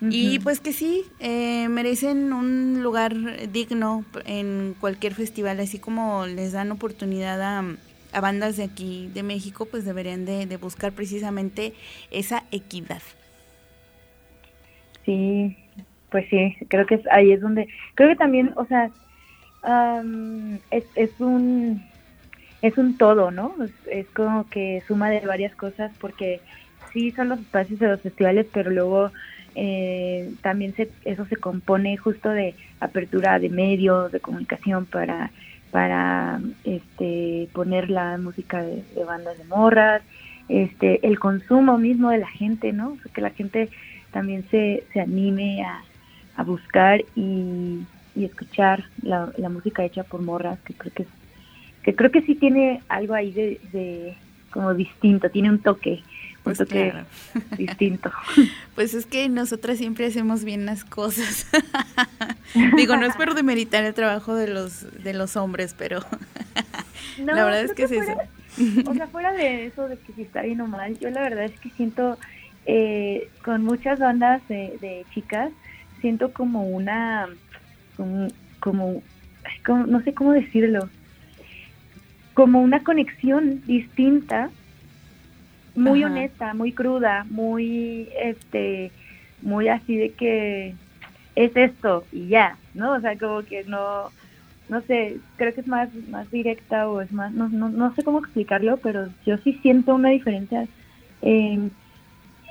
[0.00, 3.16] Y pues que sí, eh, merecen un lugar
[3.50, 7.64] digno en cualquier festival, así como les dan oportunidad a,
[8.12, 11.74] a bandas de aquí, de México, pues deberían de, buscar precisamente
[12.10, 13.02] esa equidad.
[15.04, 15.56] Sí,
[16.10, 18.90] pues sí, creo que es, ahí es donde, creo que también, o sea,
[19.62, 21.82] am, es, es un
[22.60, 23.54] es un todo, ¿no?
[23.62, 26.40] Es, es como que suma de varias cosas porque
[26.92, 29.12] sí son los espacios de los festivales, pero luego
[29.54, 35.30] eh, también se, eso se compone justo de apertura de medios, de comunicación para
[35.70, 40.02] para este poner la música de, bandas de morras,
[40.48, 42.92] este el consumo mismo de la gente, ¿no?
[42.92, 43.68] O sea, que la gente
[44.12, 45.82] también se, se anime a,
[46.36, 47.80] a buscar y,
[48.14, 51.06] y escuchar la, la música hecha por morras, que creo que
[51.82, 54.14] que creo que sí tiene algo ahí de, de
[54.50, 56.02] como distinto, tiene un toque,
[56.56, 57.06] Pues claro.
[57.56, 58.10] distinto.
[58.74, 61.46] Pues es que nosotras siempre hacemos bien las cosas.
[62.76, 66.00] Digo, no es por demeritar el trabajo de los de los hombres, pero
[67.18, 68.14] No, la verdad es que creo es eso.
[68.14, 71.22] fuera- O sea, fuera de eso, de que si está bien o mal, yo la
[71.22, 72.18] verdad es que siento,
[72.66, 75.50] eh, con muchas bandas de, de chicas,
[76.00, 77.26] siento como una,
[77.96, 78.28] como,
[78.60, 79.02] como,
[79.44, 80.88] ay, como- no sé cómo decirlo,
[82.34, 84.50] como una conexión distinta,
[85.78, 86.12] muy Ajá.
[86.12, 88.92] honesta, muy cruda, muy, este,
[89.42, 90.74] muy así de que
[91.36, 92.94] es esto y ya, ¿no?
[92.94, 94.12] O sea, como que no,
[94.68, 98.02] no sé, creo que es más, más directa o es más, no, no, no sé
[98.04, 100.66] cómo explicarlo, pero yo sí siento una diferencia.
[101.22, 101.72] En,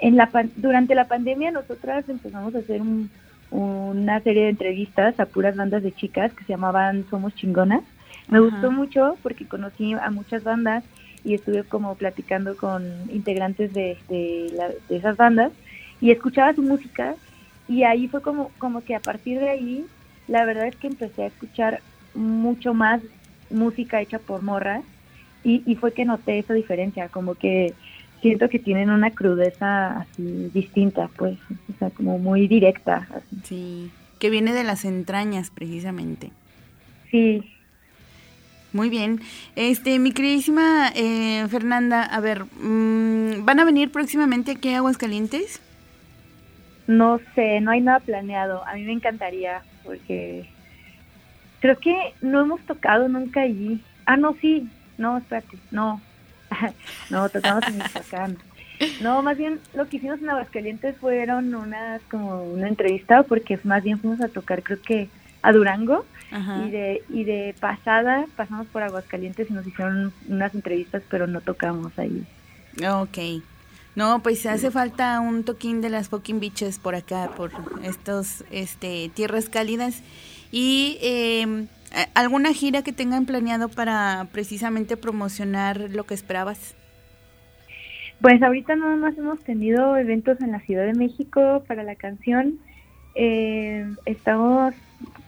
[0.01, 3.11] en la, durante la pandemia nosotras empezamos a hacer un-
[3.49, 7.81] una serie de entrevistas a puras bandas de chicas que se llamaban Somos Chingonas.
[8.27, 8.47] Me Ajá.
[8.49, 10.83] gustó mucho porque conocí a muchas bandas
[11.27, 15.51] y estuve como platicando con integrantes de, de, la- de esas bandas
[15.99, 17.15] y escuchaba su música
[17.67, 19.85] y ahí fue como, como que a partir de ahí
[20.27, 21.81] la verdad es que empecé a escuchar
[22.13, 23.01] mucho más
[23.49, 24.83] música hecha por morras
[25.43, 27.73] y, y fue que noté esa diferencia, como que
[28.21, 31.37] siento que tienen una crudeza así distinta, pues,
[31.73, 33.07] o sea, como muy directa.
[33.13, 33.37] Así.
[33.43, 36.31] Sí, que viene de las entrañas precisamente.
[37.11, 37.41] Sí,
[38.73, 39.21] Muy bien.
[39.55, 45.61] Este, mi queridísima eh, Fernanda, a ver, mm, ¿van a venir próximamente aquí a Aguascalientes?
[46.87, 48.65] no sé, no hay nada planeado.
[48.65, 50.49] A mí me encantaría porque
[51.59, 53.83] creo que no hemos tocado nunca allí.
[54.05, 54.67] Ah, no, sí.
[54.97, 56.01] No, espérate, no.
[57.09, 58.37] no, tocamos en Michoacán.
[59.01, 63.83] No, más bien lo que hicimos en Aguascalientes fueron unas como una entrevista porque más
[63.83, 65.09] bien fuimos a tocar creo que
[65.41, 66.65] a Durango Ajá.
[66.65, 71.41] y de y de pasada pasamos por Aguascalientes y nos hicieron unas entrevistas pero no
[71.41, 72.25] tocamos ahí.
[72.85, 73.43] Ok.
[73.95, 77.49] No, pues hace falta un toquín de las fucking beaches por acá, por
[77.81, 80.03] estos este, tierras cálidas.
[80.51, 81.65] Y eh,
[82.13, 86.75] ¿alguna gira que tengan planeado para precisamente promocionar lo que esperabas?
[88.21, 92.59] Pues ahorita nada más hemos tenido eventos en la Ciudad de México para la canción.
[93.15, 94.75] Eh, estamos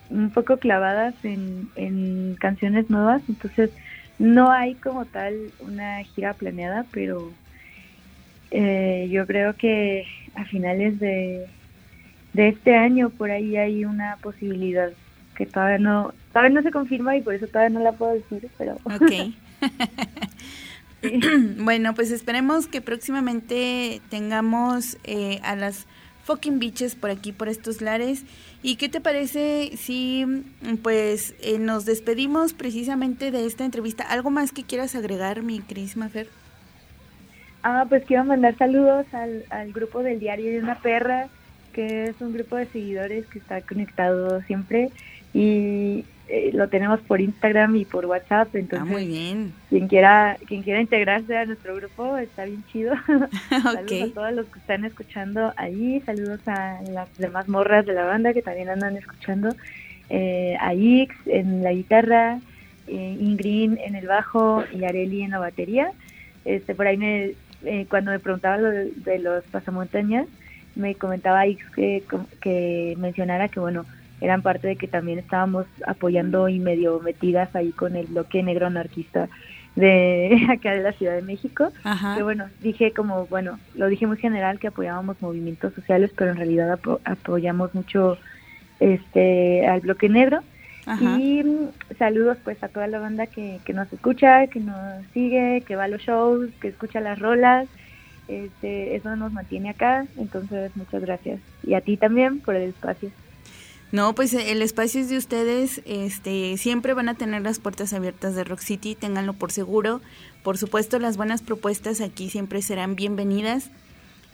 [0.10, 3.70] un poco clavadas en, en canciones nuevas, entonces
[4.18, 7.32] no hay como tal una gira planeada, pero
[8.52, 10.06] eh, yo creo que
[10.36, 11.46] a finales de,
[12.34, 14.92] de este año por ahí hay una posibilidad
[15.36, 18.50] que todavía no todavía no se confirma y por eso todavía no la puedo decir,
[18.58, 19.34] pero Ok.
[21.60, 25.86] bueno, pues esperemos que próximamente tengamos eh, a las
[26.24, 28.24] fucking beaches por aquí, por estos lares.
[28.62, 34.04] ¿Y qué te parece si mm, pues eh, nos despedimos precisamente de esta entrevista?
[34.04, 36.28] ¿Algo más que quieras agregar, mi queridísima Fer?
[37.64, 41.28] Ah, pues quiero mandar saludos al, al grupo del Diario de una Perra,
[41.74, 44.90] que es un grupo de seguidores que está conectado siempre
[45.34, 49.52] y eh, lo tenemos por Instagram y por WhatsApp, Ah, entonces muy bien.
[49.70, 52.94] quien quiera quien quiera integrarse a nuestro grupo está bien chido.
[53.50, 58.06] Saludos a todos los que están escuchando allí, saludos a las demás morras de la
[58.06, 59.50] banda que también andan escuchando,
[60.10, 62.40] eh, a Ix en la guitarra,
[62.88, 65.92] eh, Ingrid en el bajo y Areli en la batería.
[66.46, 67.32] Este, por ahí me,
[67.66, 70.28] eh, cuando me preguntaba lo de, de los pasamontañas,
[70.76, 72.04] me comentaba Ix que,
[72.42, 73.86] que mencionara que bueno,
[74.22, 78.68] eran parte de que también estábamos apoyando y medio metidas ahí con el bloque negro
[78.68, 79.30] anarquista
[79.76, 81.72] de acá de la Ciudad de México.
[81.84, 82.16] Ajá.
[82.16, 86.38] Que bueno, dije como, bueno, lo dije muy general que apoyábamos movimientos sociales, pero en
[86.38, 88.18] realidad apo- apoyamos mucho
[88.80, 90.40] este al bloque negro.
[90.86, 91.20] Ajá.
[91.20, 95.64] Y mm, saludos pues a toda la banda que, que nos escucha, que nos sigue,
[95.68, 97.68] que va a los shows, que escucha las rolas.
[98.28, 101.40] Este, eso nos mantiene acá, entonces muchas gracias.
[101.64, 103.10] Y a ti también por el espacio.
[103.92, 107.92] No, pues eh, el espacio es de ustedes, este, siempre van a tener las puertas
[107.94, 110.02] abiertas de Rock City, ténganlo por seguro.
[110.44, 113.72] Por supuesto, las buenas propuestas aquí siempre serán bienvenidas.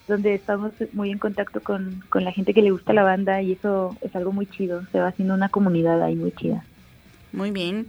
[0.07, 3.51] donde estamos muy en contacto con, con la gente que le gusta la banda y
[3.51, 4.83] eso es algo muy chido.
[4.91, 6.65] Se va haciendo una comunidad ahí muy chida.
[7.31, 7.85] Muy bien.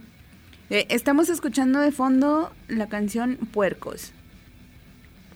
[0.75, 4.11] Eh, estamos escuchando de fondo la canción Puercos.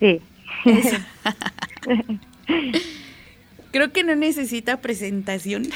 [0.01, 0.19] sí.
[3.71, 5.69] Creo que no necesita presentación.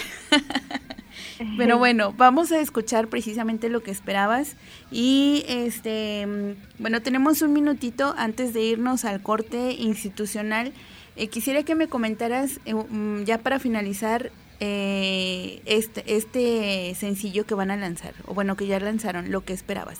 [1.57, 4.57] Pero bueno, vamos a escuchar precisamente lo que esperabas.
[4.91, 10.73] Y este, bueno, tenemos un minutito antes de irnos al corte institucional.
[11.15, 14.29] Eh, quisiera que me comentaras, eh, mm, ya para finalizar,
[14.59, 19.53] eh, este, este sencillo que van a lanzar, o bueno, que ya lanzaron, lo que
[19.53, 19.99] esperabas.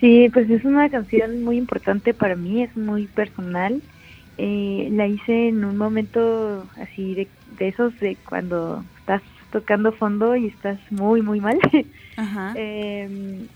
[0.00, 3.80] Sí, pues es una canción muy importante para mí, es muy personal
[4.36, 7.28] eh, la hice en un momento así de,
[7.58, 11.58] de esos de cuando estás tocando fondo y estás muy, muy mal.
[12.16, 12.52] Ajá.
[12.56, 13.46] Eh,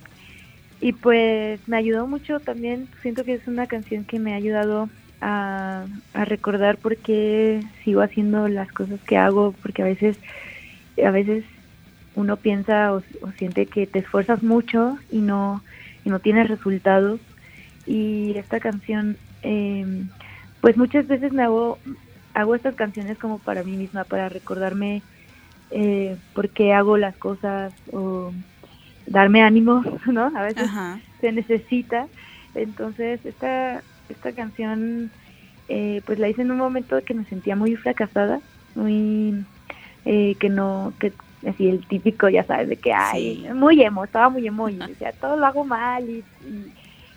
[0.80, 4.88] y pues me ayudó mucho también, siento que es una canción que me ha ayudado
[5.20, 10.16] a, a recordar por qué sigo haciendo las cosas que hago, porque a veces,
[11.04, 11.44] a veces
[12.14, 15.62] uno piensa o, o siente que te esfuerzas mucho y no,
[16.04, 17.20] y no tienes resultados.
[17.86, 19.86] Y esta canción, eh,
[20.60, 21.80] pues muchas veces me hago,
[22.34, 25.04] hago estas canciones como para mí misma, para recordarme
[25.70, 28.34] eh, por qué hago las cosas o
[29.06, 30.30] darme ánimo, ¿no?
[30.36, 31.00] A veces Ajá.
[31.20, 32.08] se necesita.
[32.54, 35.10] Entonces, esta, esta canción,
[35.68, 38.40] eh, pues la hice en un momento que me sentía muy fracasada,
[38.74, 39.44] muy,
[40.04, 41.12] eh, que no, que
[41.46, 43.54] así el típico, ya sabes, de que, ay, Sí.
[43.54, 46.24] muy emo, estaba muy emo y decía, todo lo hago mal y,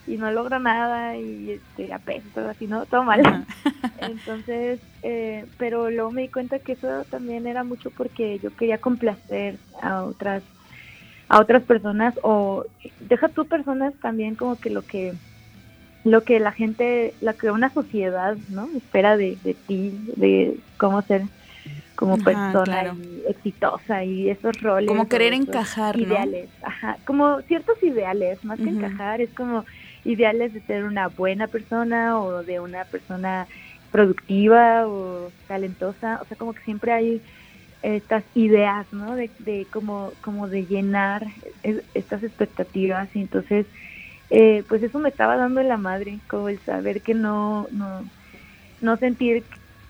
[0.08, 2.86] y, y no logro nada y este, apesto, así, ¿no?
[2.86, 3.22] Todo mal.
[4.02, 8.78] Entonces, eh, pero luego me di cuenta que eso también era mucho porque yo quería
[8.80, 10.44] complacer a otras
[11.30, 12.66] a otras personas o
[13.00, 15.14] deja tú personas también como que lo que
[16.04, 18.70] lo que la gente, lo que una sociedad, ¿no?
[18.78, 21.24] Espera de, de ti, de cómo ser
[21.96, 22.98] como Ajá, persona claro.
[22.98, 24.88] y exitosa y esos roles.
[24.90, 26.06] Como querer encajar, ¿no?
[26.06, 29.66] Ideales, ajá, como ciertos ideales, más que encajar, es como
[30.06, 33.48] ideales de ser una buena persona o de una persona
[33.92, 37.24] productiva o talentosa, o sea, como que siempre hay
[37.82, 39.16] estas ideas, ¿no?
[39.16, 41.26] De, de como, como de llenar
[41.64, 43.68] es- estas expectativas y entonces,
[44.32, 48.06] eh, pues eso me estaba dando en la madre, como el saber que no, no,
[48.80, 49.44] no sentir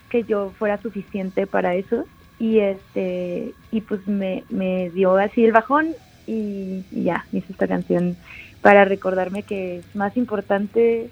[0.09, 2.05] que yo fuera suficiente para eso.
[2.39, 5.89] Y este y pues me, me dio así el bajón
[6.25, 8.17] y, y ya hice esta canción
[8.61, 11.07] para recordarme que es más importante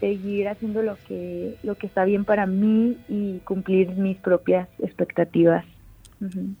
[0.00, 5.64] seguir haciendo lo que lo que está bien para mí y cumplir mis propias expectativas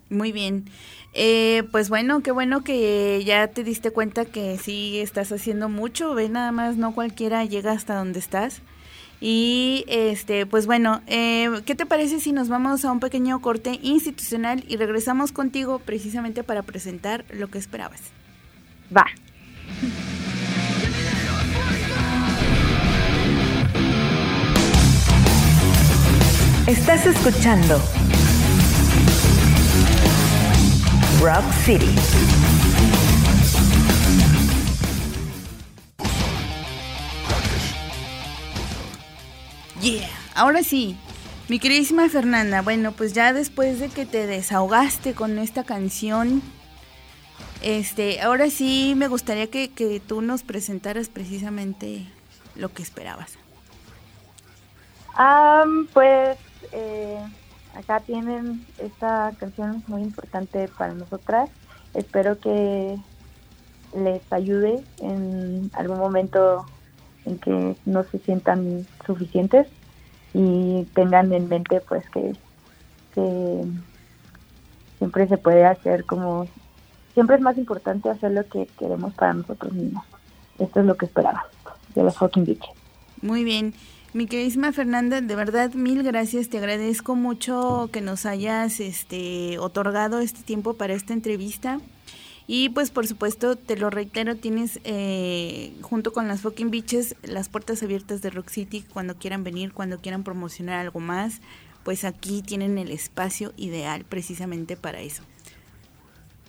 [0.08, 0.64] Muy bien.
[1.12, 6.14] Eh, pues bueno, qué bueno que ya te diste cuenta que sí estás haciendo mucho.
[6.14, 8.62] Ve nada más, no cualquiera llega hasta donde estás.
[9.20, 13.78] Y este, pues bueno, eh, ¿qué te parece si nos vamos a un pequeño corte
[13.82, 18.00] institucional y regresamos contigo precisamente para presentar lo que esperabas?
[18.96, 19.04] va
[26.66, 27.82] Estás escuchando
[31.20, 31.84] Rock City.
[39.82, 40.96] Yeah, ahora sí.
[41.48, 46.42] Mi queridísima Fernanda, bueno, pues ya después de que te desahogaste con esta canción,
[47.60, 52.06] este, ahora sí me gustaría que, que tú nos presentaras precisamente
[52.54, 53.36] lo que esperabas.
[55.16, 56.38] Am, pues
[56.72, 57.18] eh,
[57.74, 61.50] acá tienen esta canción muy importante para nosotras.
[61.94, 62.96] Espero que
[63.96, 66.66] les ayude en algún momento
[67.24, 69.66] en que no se sientan suficientes
[70.32, 72.34] y tengan en mente pues que,
[74.98, 76.46] siempre se puede hacer como
[77.12, 80.04] siempre es más importante hacer lo que queremos para nosotros mismos.
[80.58, 81.46] Esto es lo que esperaba
[81.94, 82.70] de los fucking bitches.
[83.20, 83.74] Muy bien.
[84.12, 90.18] Mi queridísima Fernanda, de verdad mil gracias, te agradezco mucho que nos hayas este otorgado
[90.18, 91.80] este tiempo para esta entrevista.
[92.48, 97.48] Y pues por supuesto, te lo reitero, tienes eh, junto con las fucking bitches las
[97.48, 101.40] puertas abiertas de Rock City cuando quieran venir, cuando quieran promocionar algo más,
[101.84, 105.22] pues aquí tienen el espacio ideal precisamente para eso.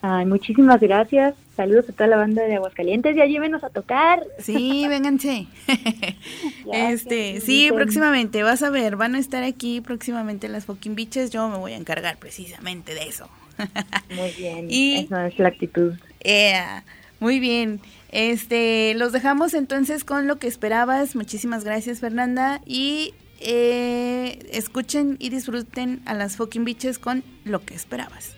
[0.03, 1.35] Ay, muchísimas gracias.
[1.55, 3.15] Saludos a toda la banda de Aguascalientes.
[3.15, 4.23] Ya llévenos a tocar.
[4.39, 5.47] Sí, vénganse.
[6.73, 11.49] Este, sí, próximamente, vas a ver, van a estar aquí próximamente las fucking bitches, yo
[11.49, 13.27] me voy a encargar precisamente de eso.
[14.15, 14.67] Muy bien.
[14.69, 15.93] Y- Esa es la actitud.
[17.19, 17.81] Muy bien.
[18.09, 21.15] Este, los dejamos entonces con lo que esperabas.
[21.15, 22.61] Muchísimas gracias, Fernanda.
[22.65, 28.35] Y eh, escuchen y disfruten a las fucking bitches con lo que esperabas.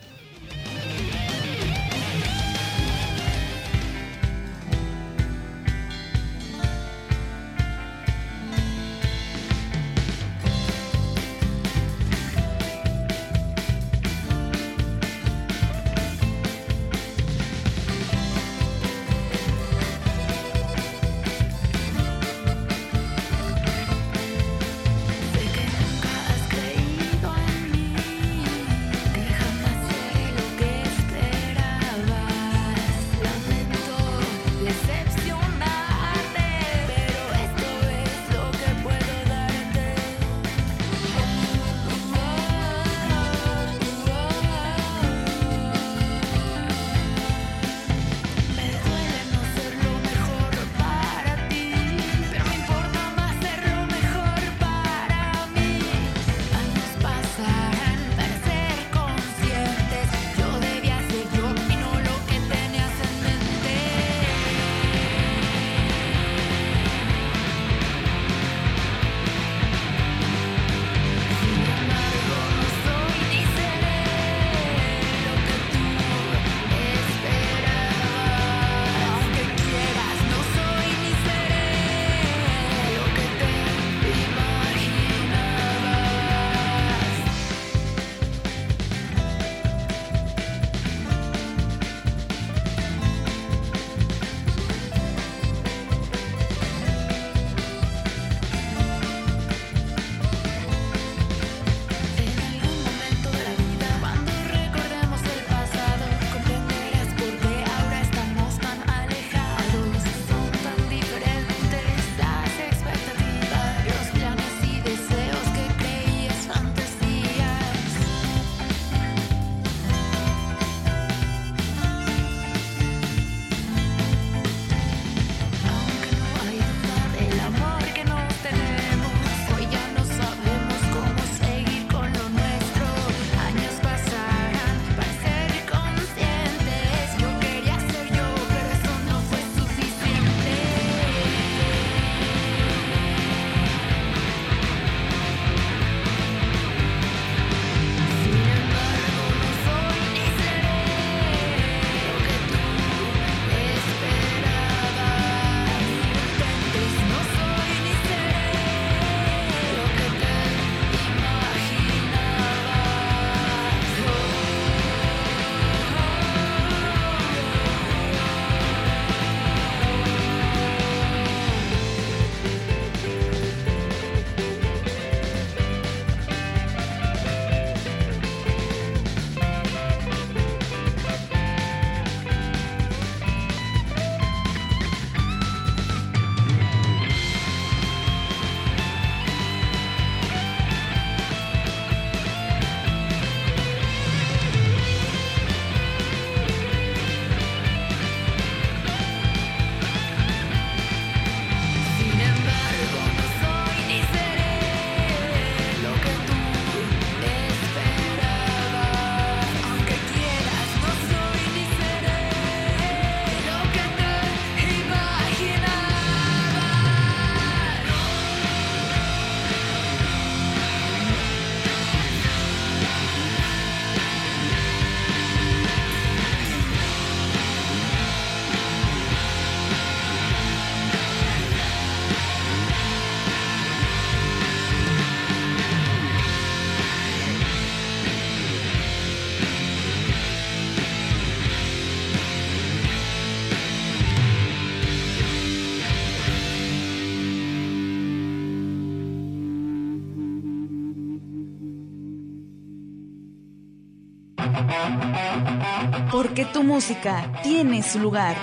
[256.12, 258.36] Porque tu música tiene su lugar.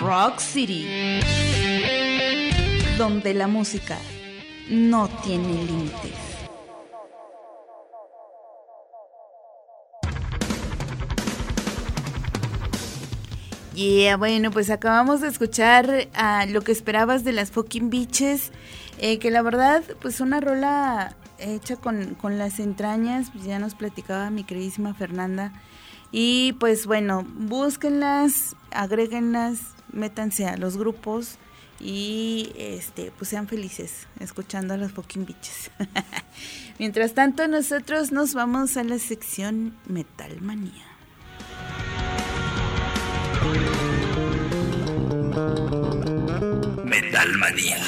[0.00, 0.86] Rock City.
[2.98, 3.98] Donde la música
[4.68, 6.34] no tiene límites.
[13.74, 18.52] Yeah, bueno, pues acabamos de escuchar a lo que esperabas de las fucking bitches,
[18.98, 23.74] eh, que la verdad, pues una rola hecha con, con las entrañas, pues ya nos
[23.74, 25.52] platicaba mi queridísima Fernanda.
[26.12, 29.60] Y pues bueno, búsquenlas, agréguenlas,
[29.92, 31.38] métanse a los grupos
[31.80, 35.70] y este pues sean felices escuchando a las fucking bitches.
[36.78, 40.84] Mientras tanto, nosotros nos vamos a la sección Metal Manía.
[46.84, 47.78] Metalmanía.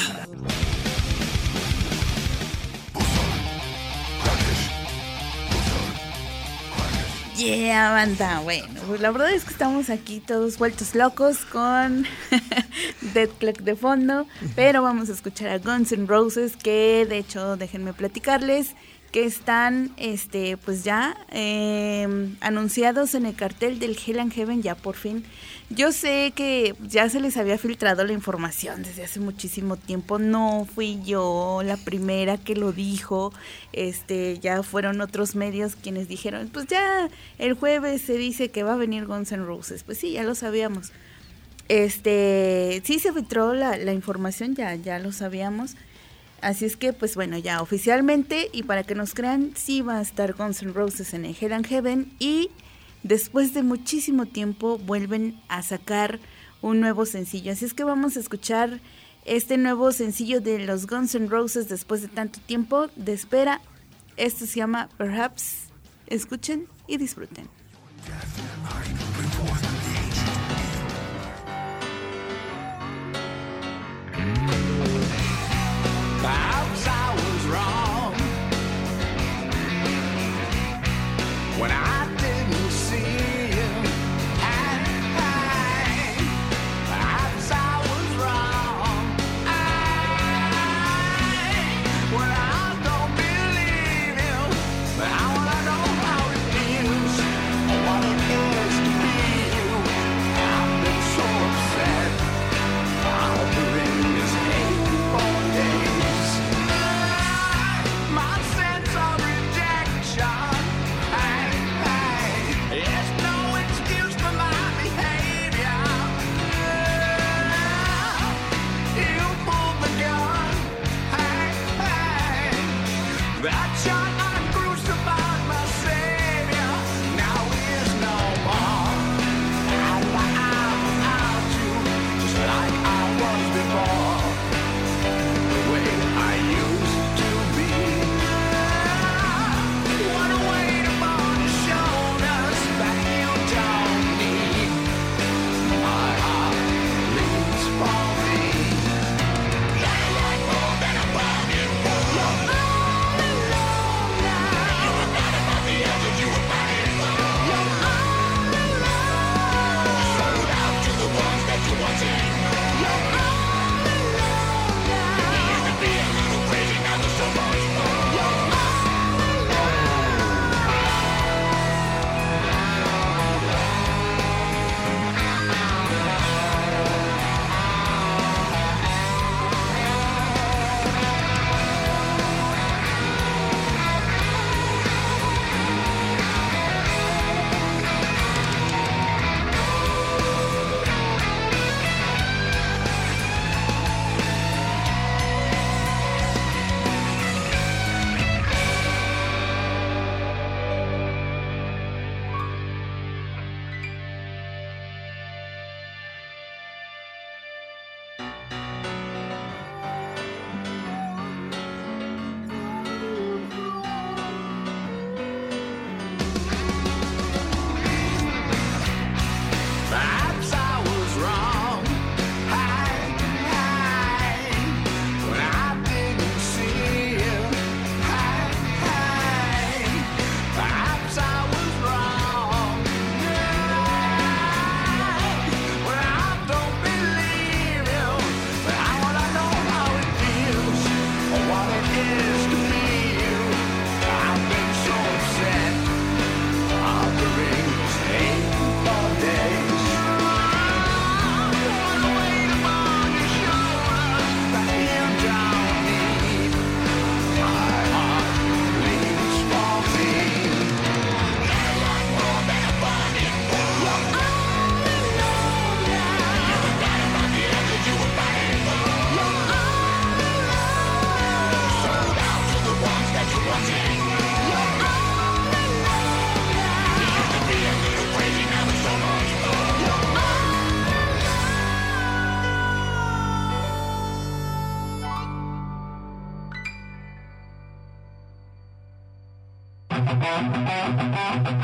[7.36, 8.40] Yeah, banda.
[8.40, 12.06] Bueno, pues la verdad es que estamos aquí todos vueltos locos con
[13.14, 17.58] Dead Clock de fondo, pero vamos a escuchar a Guns N' Roses, que de hecho,
[17.58, 18.74] déjenme platicarles
[19.12, 24.74] que están, este, pues ya eh, anunciados en el cartel del Hell and Heaven ya
[24.74, 25.24] por fin.
[25.68, 30.20] Yo sé que ya se les había filtrado la información desde hace muchísimo tiempo.
[30.20, 33.32] No fui yo la primera que lo dijo.
[33.72, 37.08] Este, ya fueron otros medios quienes dijeron, pues ya
[37.38, 39.82] el jueves se dice que va a venir Guns N' Roses.
[39.82, 40.92] Pues sí, ya lo sabíamos.
[41.68, 45.74] Este, sí se filtró la, la información, ya, ya lo sabíamos.
[46.42, 50.02] Así es que, pues bueno, ya oficialmente y para que nos crean, sí va a
[50.02, 52.50] estar Guns N' Roses en el Hell and Heaven y
[53.06, 56.18] después de muchísimo tiempo vuelven a sacar
[56.60, 57.52] un nuevo sencillo.
[57.52, 58.80] Así es que vamos a escuchar
[59.24, 63.60] este nuevo sencillo de los Guns N' Roses después de tanto tiempo de espera.
[64.16, 65.68] Esto se llama Perhaps.
[66.06, 67.48] Escuchen y disfruten.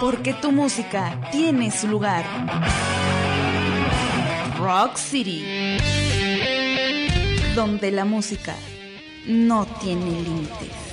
[0.00, 2.24] Porque tu música tiene su lugar.
[4.58, 5.78] Rock City.
[7.54, 8.54] Donde la música
[9.26, 10.92] no tiene límites.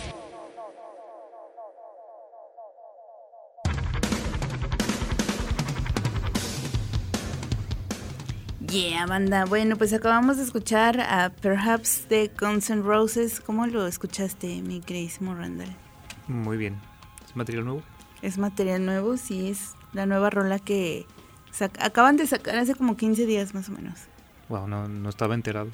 [8.71, 9.45] Yeah, banda.
[9.45, 13.39] Bueno, pues acabamos de escuchar a Perhaps de Guns N' Roses.
[13.39, 15.75] ¿Cómo lo escuchaste, mi queridísimo Randall?
[16.27, 16.79] Muy bien.
[17.29, 17.83] ¿Es material nuevo?
[18.23, 21.05] Es material nuevo, sí, es la nueva rola que
[21.79, 23.99] acaban de sacar hace como 15 días más o menos.
[24.49, 25.69] Wow, no, no estaba enterado.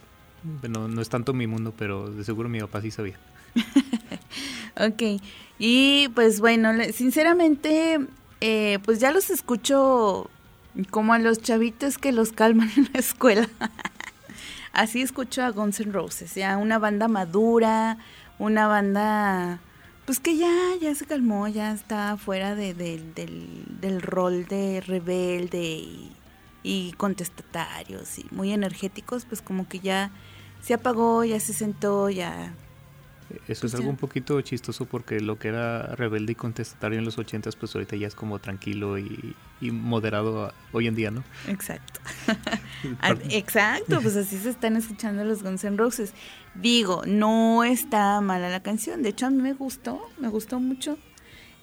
[0.68, 3.18] No, no es tanto mi mundo, pero de seguro mi papá sí sabía.
[4.76, 5.22] ok,
[5.58, 8.06] y pues bueno, sinceramente,
[8.42, 10.30] eh, pues ya los escucho
[10.92, 13.48] como a los chavitos que los calman en la escuela.
[14.74, 17.98] Así escucho a Guns N' Roses, ya una banda madura,
[18.40, 19.62] una banda
[20.06, 26.16] pues que ya, ya se calmó, ya está fuera de, del, rol de rebelde y,
[26.64, 30.12] y, contestatarios y muy energéticos, pues como que ya
[30.62, 32.54] se apagó, ya se sentó, ya
[33.48, 37.18] eso es algo un poquito chistoso porque lo que era rebelde y contestatario en los
[37.18, 41.24] ochentas, pues ahorita ya es como tranquilo y, moderado hoy en día, ¿no?
[41.48, 42.00] Exacto.
[43.02, 46.14] Ah, exacto, pues así se están escuchando los Guns N' Roses.
[46.54, 51.00] Digo, no está mala la canción, de hecho a mí me gustó, me gustó mucho.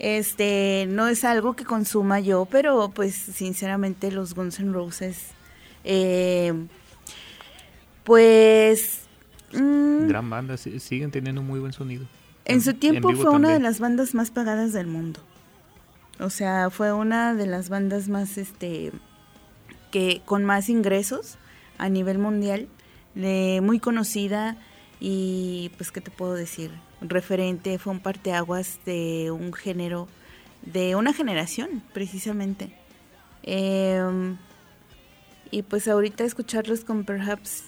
[0.00, 5.28] Este, no es algo que consuma yo, pero pues sinceramente los Guns N' Roses,
[5.84, 6.52] eh,
[8.02, 9.01] pues
[9.52, 10.08] Mm.
[10.08, 12.06] Gran banda, siguen teniendo muy buen sonido.
[12.44, 15.20] En, su tiempo fue una de las bandas más pagadas del mundo.
[16.18, 18.92] O sea, fue una de las bandas más, este,
[19.90, 21.38] que con más ingresos
[21.78, 22.68] a nivel mundial,
[23.14, 24.56] muy conocida
[25.00, 26.70] y, pues, ¿qué te puedo decir?
[27.00, 30.08] Referente, fue un parteaguas de un género,
[30.62, 32.72] de una generación, precisamente.
[33.42, 34.36] Em,
[35.50, 37.64] y pues ahorita escucharlos con Perhaps,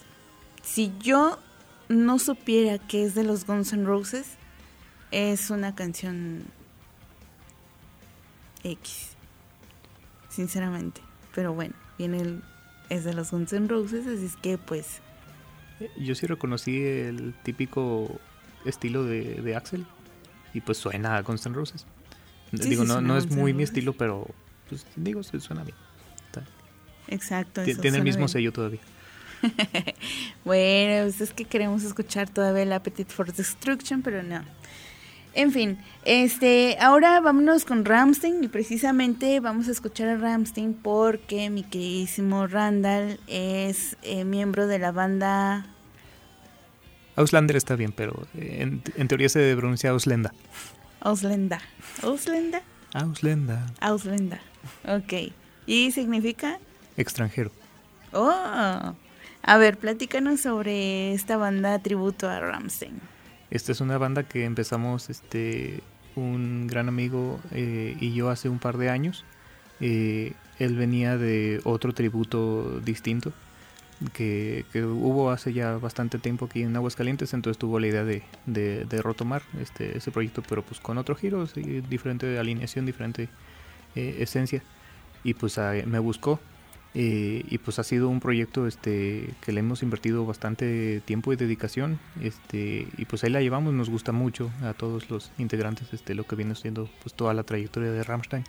[0.63, 1.39] si yo
[1.95, 4.37] no supiera que es de los Guns N' Roses,
[5.11, 6.45] es una canción
[8.63, 9.11] X,
[10.29, 11.01] sinceramente.
[11.35, 12.41] Pero bueno, viene
[12.91, 15.01] es de los Guns N' Roses, así es que pues...
[15.99, 18.21] Yo sí reconocí el típico
[18.65, 19.87] estilo de, de Axel
[20.53, 21.87] y pues suena a Guns N' Roses.
[22.53, 24.29] digo, no, no es muy mi estilo, pero
[24.69, 25.77] pues digo, suena bien.
[27.09, 27.63] Exacto.
[27.65, 28.81] Tiene el mismo sello todavía.
[30.45, 34.43] bueno, pues es que queremos escuchar todavía el Appetite for Destruction, pero no.
[35.35, 41.51] En fin, este, ahora vámonos con Ramstein y precisamente vamos a escuchar a Ramstein porque
[41.51, 45.67] mi queridísimo Randall es eh, miembro de la banda...
[47.17, 50.33] Auslander está bien, pero en, teoría se pronuncia Auslenda.
[51.01, 51.61] Auslenda.
[52.03, 52.63] ¿Auslenda?
[52.93, 53.67] Auslenda.
[53.81, 54.41] Auslenda.
[54.87, 55.33] Ok.
[55.67, 56.59] ¿Y significa?
[56.97, 57.51] Extranjero.
[58.13, 58.95] Oh,
[59.47, 63.01] a ver, platícanos sobre esta banda tributo a Ramstein.
[63.51, 65.81] Esta es una banda que empezamos este
[66.17, 69.25] un gran amigo eh, y yo hace un par de años.
[69.81, 73.33] Eh, él venía de otro tributo distinto
[74.13, 79.03] que, hubo hace ya bastante tiempo aquí en Aguascalientes, entonces tuvo la idea de, de,
[79.03, 81.47] retomar este, ese proyecto, pero pues con otro giro,
[81.89, 83.29] diferente alineación, diferente
[83.95, 84.63] eh, esencia.
[85.23, 86.39] Y pues me buscó
[86.95, 91.37] eh, y pues ha sido un proyecto este que le hemos invertido bastante tiempo y
[91.37, 96.15] dedicación este y pues ahí la llevamos nos gusta mucho a todos los integrantes este
[96.15, 98.45] lo que viene siendo pues toda la trayectoria de Rammstein.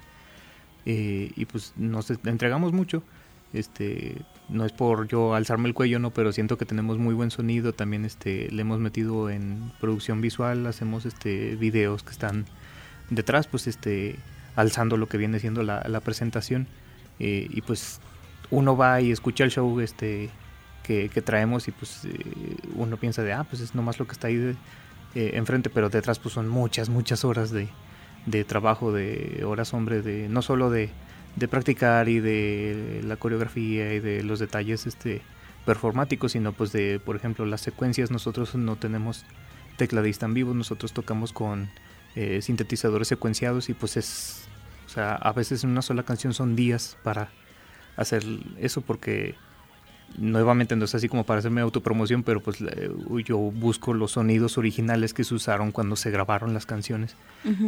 [0.88, 3.02] Eh, y pues nos entregamos mucho
[3.54, 7.32] este no es por yo alzarme el cuello no pero siento que tenemos muy buen
[7.32, 12.46] sonido también este le hemos metido en producción visual hacemos este videos que están
[13.10, 14.20] detrás pues este
[14.56, 16.68] alzando lo que viene siendo la, presentación.
[17.20, 18.00] Eh, y pues
[18.50, 20.30] uno va y escucha el show este
[20.84, 22.20] que, traemos y pues eh,
[22.76, 24.56] uno piensa de, ah, pues es nomás lo que está ahí de,
[25.16, 27.70] eh, enfrente, pero detrás pues son muchas, muchas horas de,
[28.26, 30.90] de trabajo, de horas, hombre, de no solo de,
[31.36, 35.22] de, practicar y de la coreografía y de los detalles este
[35.66, 39.26] performáticos, sino pues de, por ejemplo, las secuencias, nosotros no tenemos
[39.78, 41.70] tecladista en vivo, nosotros tocamos con
[42.16, 44.48] eh, sintetizadores secuenciados y pues es,
[44.86, 47.30] o sea, a veces en una sola canción son días para
[47.96, 48.24] hacer
[48.60, 49.36] eso porque
[50.18, 52.60] nuevamente no es así como para hacerme autopromoción, pero pues
[53.26, 57.16] yo busco los sonidos originales que se usaron cuando se grabaron las canciones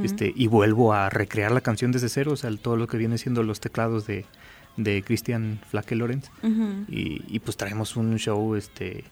[0.04, 3.18] este, y vuelvo a recrear la canción desde cero, o sea, todo lo que viene
[3.18, 4.26] siendo los teclados de,
[4.78, 6.30] de Christian Flake Lorenz
[6.88, 9.04] y, pues traemos un show este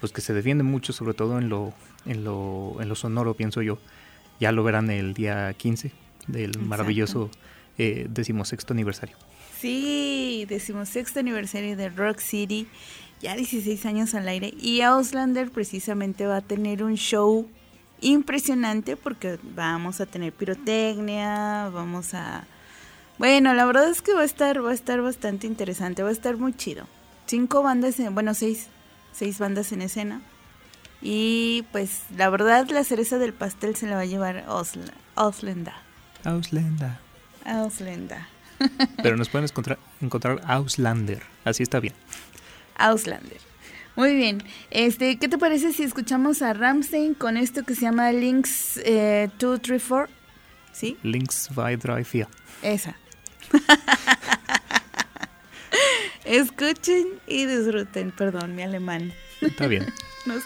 [0.00, 1.74] pues que se defiende mucho sobre todo en lo
[2.06, 3.78] en lo en lo sonoro pienso yo
[4.40, 5.92] ya lo verán el día 15
[6.26, 6.66] del Exacto.
[6.66, 7.30] maravilloso
[7.78, 9.16] eh, decimosexto aniversario.
[9.60, 12.66] Sí, decimosexto aniversario de Rock City,
[13.20, 14.54] ya 16 años al aire.
[14.58, 17.46] Y Auslander precisamente va a tener un show
[18.00, 22.44] impresionante porque vamos a tener pirotecnia, vamos a...
[23.18, 26.12] Bueno, la verdad es que va a estar, va a estar bastante interesante, va a
[26.12, 26.86] estar muy chido.
[27.26, 28.68] Cinco bandas, en- bueno, seis,
[29.12, 30.22] seis bandas en escena.
[31.02, 35.74] Y pues la verdad la cereza del pastel se la va a llevar Ausla- Auslanda.
[36.24, 36.92] Auslander.
[37.44, 38.26] Auslanda.
[39.02, 41.22] Pero nos pueden encontrar, encontrar Auslander.
[41.44, 41.94] Así está bien.
[42.76, 43.38] Auslander.
[43.96, 44.42] Muy bien.
[44.70, 48.80] Este, ¿qué te parece si escuchamos a Ramstein con esto que se llama Links
[49.38, 50.08] 234?
[50.72, 50.96] ¿Sí?
[51.02, 52.26] Links by Drive.
[52.62, 52.96] Esa.
[56.24, 58.12] Escuchen y disfruten.
[58.12, 59.12] Perdón, mi alemán.
[59.40, 59.92] Está bien.
[60.26, 60.42] No sé.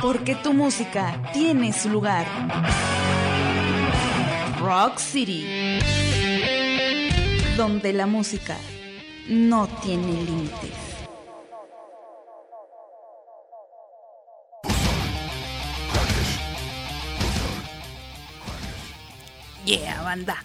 [0.00, 2.26] Porque tu música tiene su lugar.
[4.60, 5.46] Rock City.
[7.56, 8.56] Donde la música
[9.28, 10.70] no tiene límites.
[19.64, 20.36] Yeah, banda.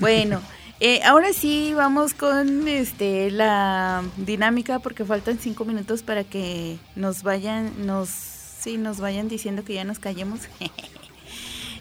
[0.00, 0.42] Bueno,
[0.80, 7.22] eh, ahora sí vamos con este la dinámica porque faltan cinco minutos para que nos
[7.22, 8.34] vayan, nos
[8.64, 10.40] Sí, nos vayan diciendo que ya nos callemos.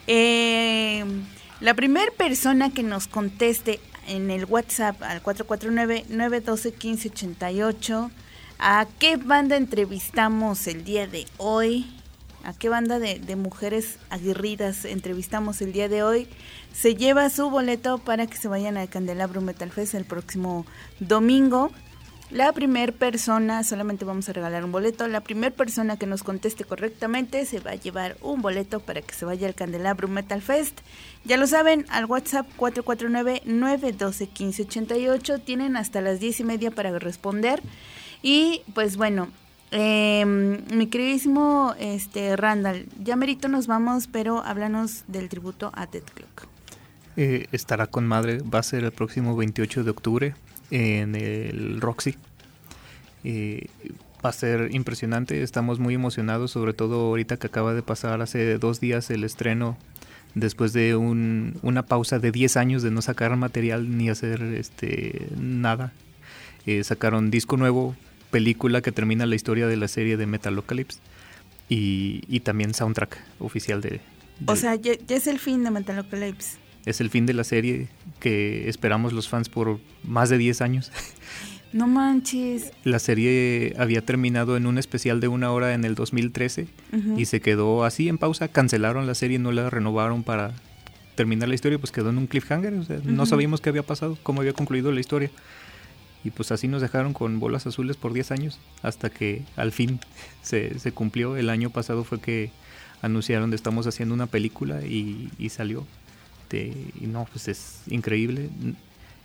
[0.05, 1.05] Eh,
[1.61, 8.11] la primera persona que nos conteste en el WhatsApp al 449-912-1588
[8.59, 11.89] a qué banda entrevistamos el día de hoy,
[12.43, 16.27] a qué banda de, mujeres aguerridas entrevistamos el día de hoy,
[16.73, 20.65] se lleva su boleto para que se vayan al Candelabro Metal Fest el próximo
[20.99, 21.71] domingo.
[22.31, 26.63] La primera persona, solamente vamos a regalar un boleto, la primera persona que nos conteste
[26.63, 30.79] correctamente se va a llevar un boleto para que se vaya al Candelabro Metal Fest.
[31.25, 37.61] Ya lo saben, al WhatsApp 449-912-1588 tienen hasta las 10 y media para responder.
[38.23, 39.27] Y pues bueno,
[39.73, 40.23] eh,
[40.73, 46.47] mi queridísimo este, Randall, ya merito nos vamos, pero háblanos del tributo a Dead Clock.
[47.17, 50.35] Eh, estará con madre, va a ser el próximo 28 de octubre
[50.71, 52.15] en el Roxy.
[53.23, 53.67] Eh,
[54.25, 58.57] va a ser impresionante, estamos muy emocionados, sobre todo ahorita que acaba de pasar hace
[58.57, 59.77] dos días el estreno,
[60.33, 65.27] después de un- una pausa de 10 años de no sacar material ni hacer este
[65.37, 65.91] nada.
[66.65, 67.95] Eh, sacaron disco nuevo,
[68.33, 70.99] película que termina la historia de la serie de Metalocalypse
[71.69, 74.01] y, y también soundtrack oficial de...
[74.47, 76.57] O sea, ya, ya es el fin de Metalocalypse.
[76.85, 77.87] es el fin de la serie
[78.19, 80.91] que esperamos los fans por más de 10 años.
[81.73, 82.71] No manches.
[82.83, 87.19] La serie había terminado en un especial de una hora en el 2013 Ujú.
[87.19, 88.47] y se quedó así en pausa.
[88.47, 90.53] Cancelaron la serie, no la renovaron para
[91.15, 92.75] terminar la historia, pues quedó en un cliffhanger.
[92.75, 95.31] O sea, no sabíamos qué había pasado, cómo había concluido la historia.
[96.23, 99.99] Y pues así nos dejaron con bolas azules por 10 años hasta que al fin
[100.41, 101.35] se, cumplió.
[101.37, 102.51] El año pasado fue que
[103.01, 105.85] anunciaron que estamos haciendo una película y, salió.
[106.43, 108.49] Este, y no, pues es increíble.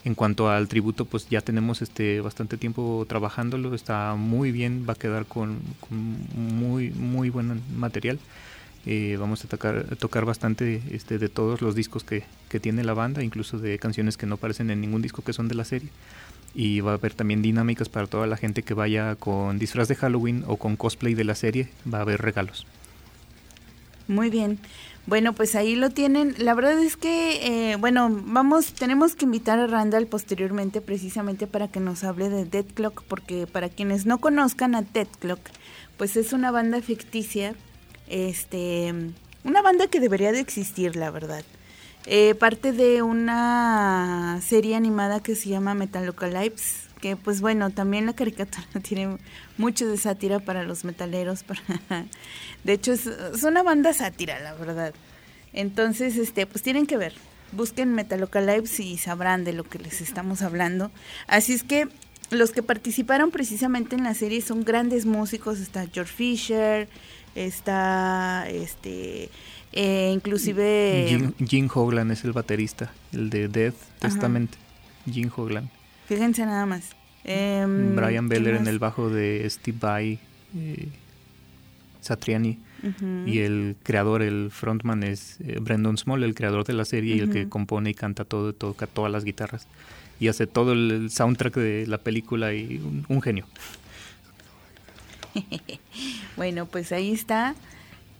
[0.04, 4.94] En cuanto al tributo, pues ya tenemos este bastante tiempo trabajándolo, está muy bien, va
[4.94, 5.58] a quedar con,
[5.90, 8.18] muy muy buen material.
[8.86, 12.24] Eh, vamos a tocar, tocar bastante este, de todos los discos que
[12.60, 15.56] tiene la banda, incluso de canciones que no aparecen en ningún disco que son de
[15.56, 15.90] la serie.
[16.54, 19.94] Y va a haber también dinámicas para toda la gente que vaya con disfraz de
[19.94, 22.66] Halloween o con cosplay de la serie, va a haber regalos.
[24.08, 24.58] Muy bien.
[25.08, 26.34] Bueno, pues ahí lo tienen.
[26.36, 31.68] La verdad es que, eh, bueno, vamos, tenemos que invitar a Randall posteriormente precisamente para
[31.68, 35.40] que nos hable de Dead Clock, porque para quienes no conozcan a Dead Clock,
[35.96, 37.54] pues es una banda ficticia,
[38.08, 38.92] este,
[39.44, 41.44] una banda que debería de existir, la verdad.
[42.10, 48.14] Eh, parte de una serie animada que se llama Metalocalypse, que pues bueno, también la
[48.14, 49.18] caricatura tiene
[49.58, 51.44] mucho de sátira para los metaleros.
[52.64, 54.94] De hecho, es, es una banda sátira, la verdad.
[55.52, 57.12] Entonces, este, pues tienen que ver.
[57.52, 60.90] Busquen Metalocalypse y sabrán de lo que les estamos hablando.
[61.26, 61.88] Así es que
[62.30, 65.58] los que participaron precisamente en la serie son grandes músicos.
[65.58, 66.88] Está George Fisher,
[67.34, 69.28] está este
[69.72, 74.50] eh, inclusive Jim, Jim Hoglan es el baterista, el de Death Testament.
[75.10, 75.70] Jim Hoglan.
[76.06, 76.90] Fíjense nada más.
[77.24, 80.18] Em, Brian ¿qué Beller en el bajo de Steve Vai,
[80.56, 80.88] eh,
[82.00, 82.58] Satriani.
[83.26, 87.18] Y el creador, el frontman es eh, Brendan Small, el creador de la serie y
[87.18, 89.66] el que compone y canta todo, toca todas las guitarras.
[90.20, 93.46] Y hace todo el, el soundtrack de la película y un, un genio.
[96.36, 97.56] Bueno, pues ahí está.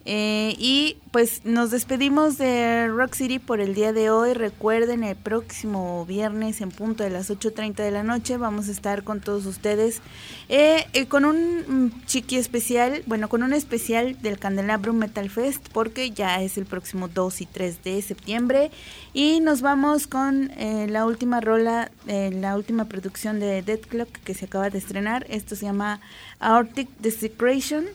[0.05, 4.35] Eh, y pues nos despedimos de Rock City por el día de hoy.
[4.35, 9.05] Recuerden, el próximo viernes en punto de las 8.30 de la noche vamos a estar
[9.05, 10.01] con todos ustedes
[10.49, 16.11] eh, eh, con un chiqui especial, bueno, con un especial del Candelabro Metal Fest porque
[16.11, 18.71] ya es el próximo 2 y 3 de septiembre.
[19.13, 24.35] Y nos vamos con eh, la última rola, la última producción de Dead Clock que
[24.35, 25.27] se acaba de estrenar.
[25.29, 26.01] Esto se llama
[26.39, 27.87] Aortic Desecration.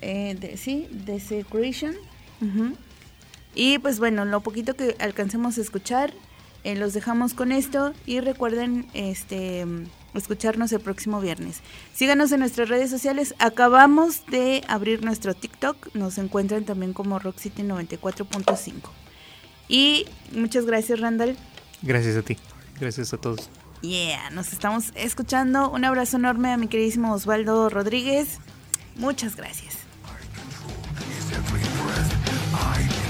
[0.00, 1.94] Eh, de- sí, Desecration.
[2.40, 2.74] Ujú.
[3.54, 6.12] Y pues bueno, lo poquito que alcancemos a escuchar,
[6.64, 9.66] eh, los dejamos con esto y recuerden este
[10.14, 11.60] escucharnos el próximo viernes.
[11.94, 13.34] Síganos en nuestras redes sociales.
[13.38, 15.94] Acabamos de abrir nuestro TikTok.
[15.94, 18.90] Nos encuentran también como Rock City 94.5.
[19.68, 21.36] Y muchas gracias, Randall.
[21.82, 22.36] Gracias a ti.
[22.80, 23.48] Gracias a todos.
[23.82, 25.70] Yeah, nos estamos escuchando.
[25.70, 28.38] Un abrazo enorme a mi queridísimo Osvaldo Rodríguez.
[28.96, 29.76] Muchas gracias.
[31.32, 33.07] every breath I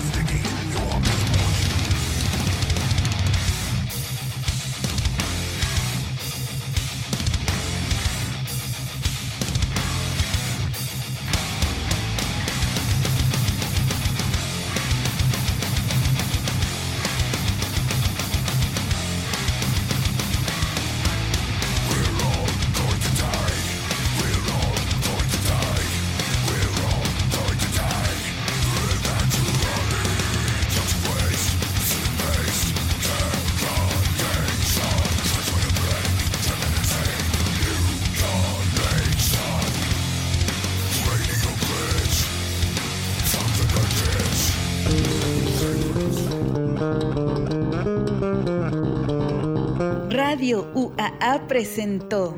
[51.49, 52.37] Presentó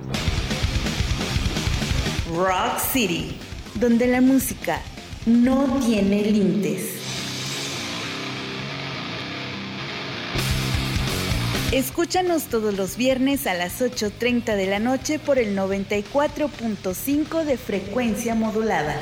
[2.35, 3.37] Rock City,
[3.75, 4.81] donde la música
[5.27, 7.01] no tiene límites.
[11.73, 18.35] Escúchanos todos los viernes a las 8.30 de la noche por el 94.5 de frecuencia
[18.35, 18.97] modulada.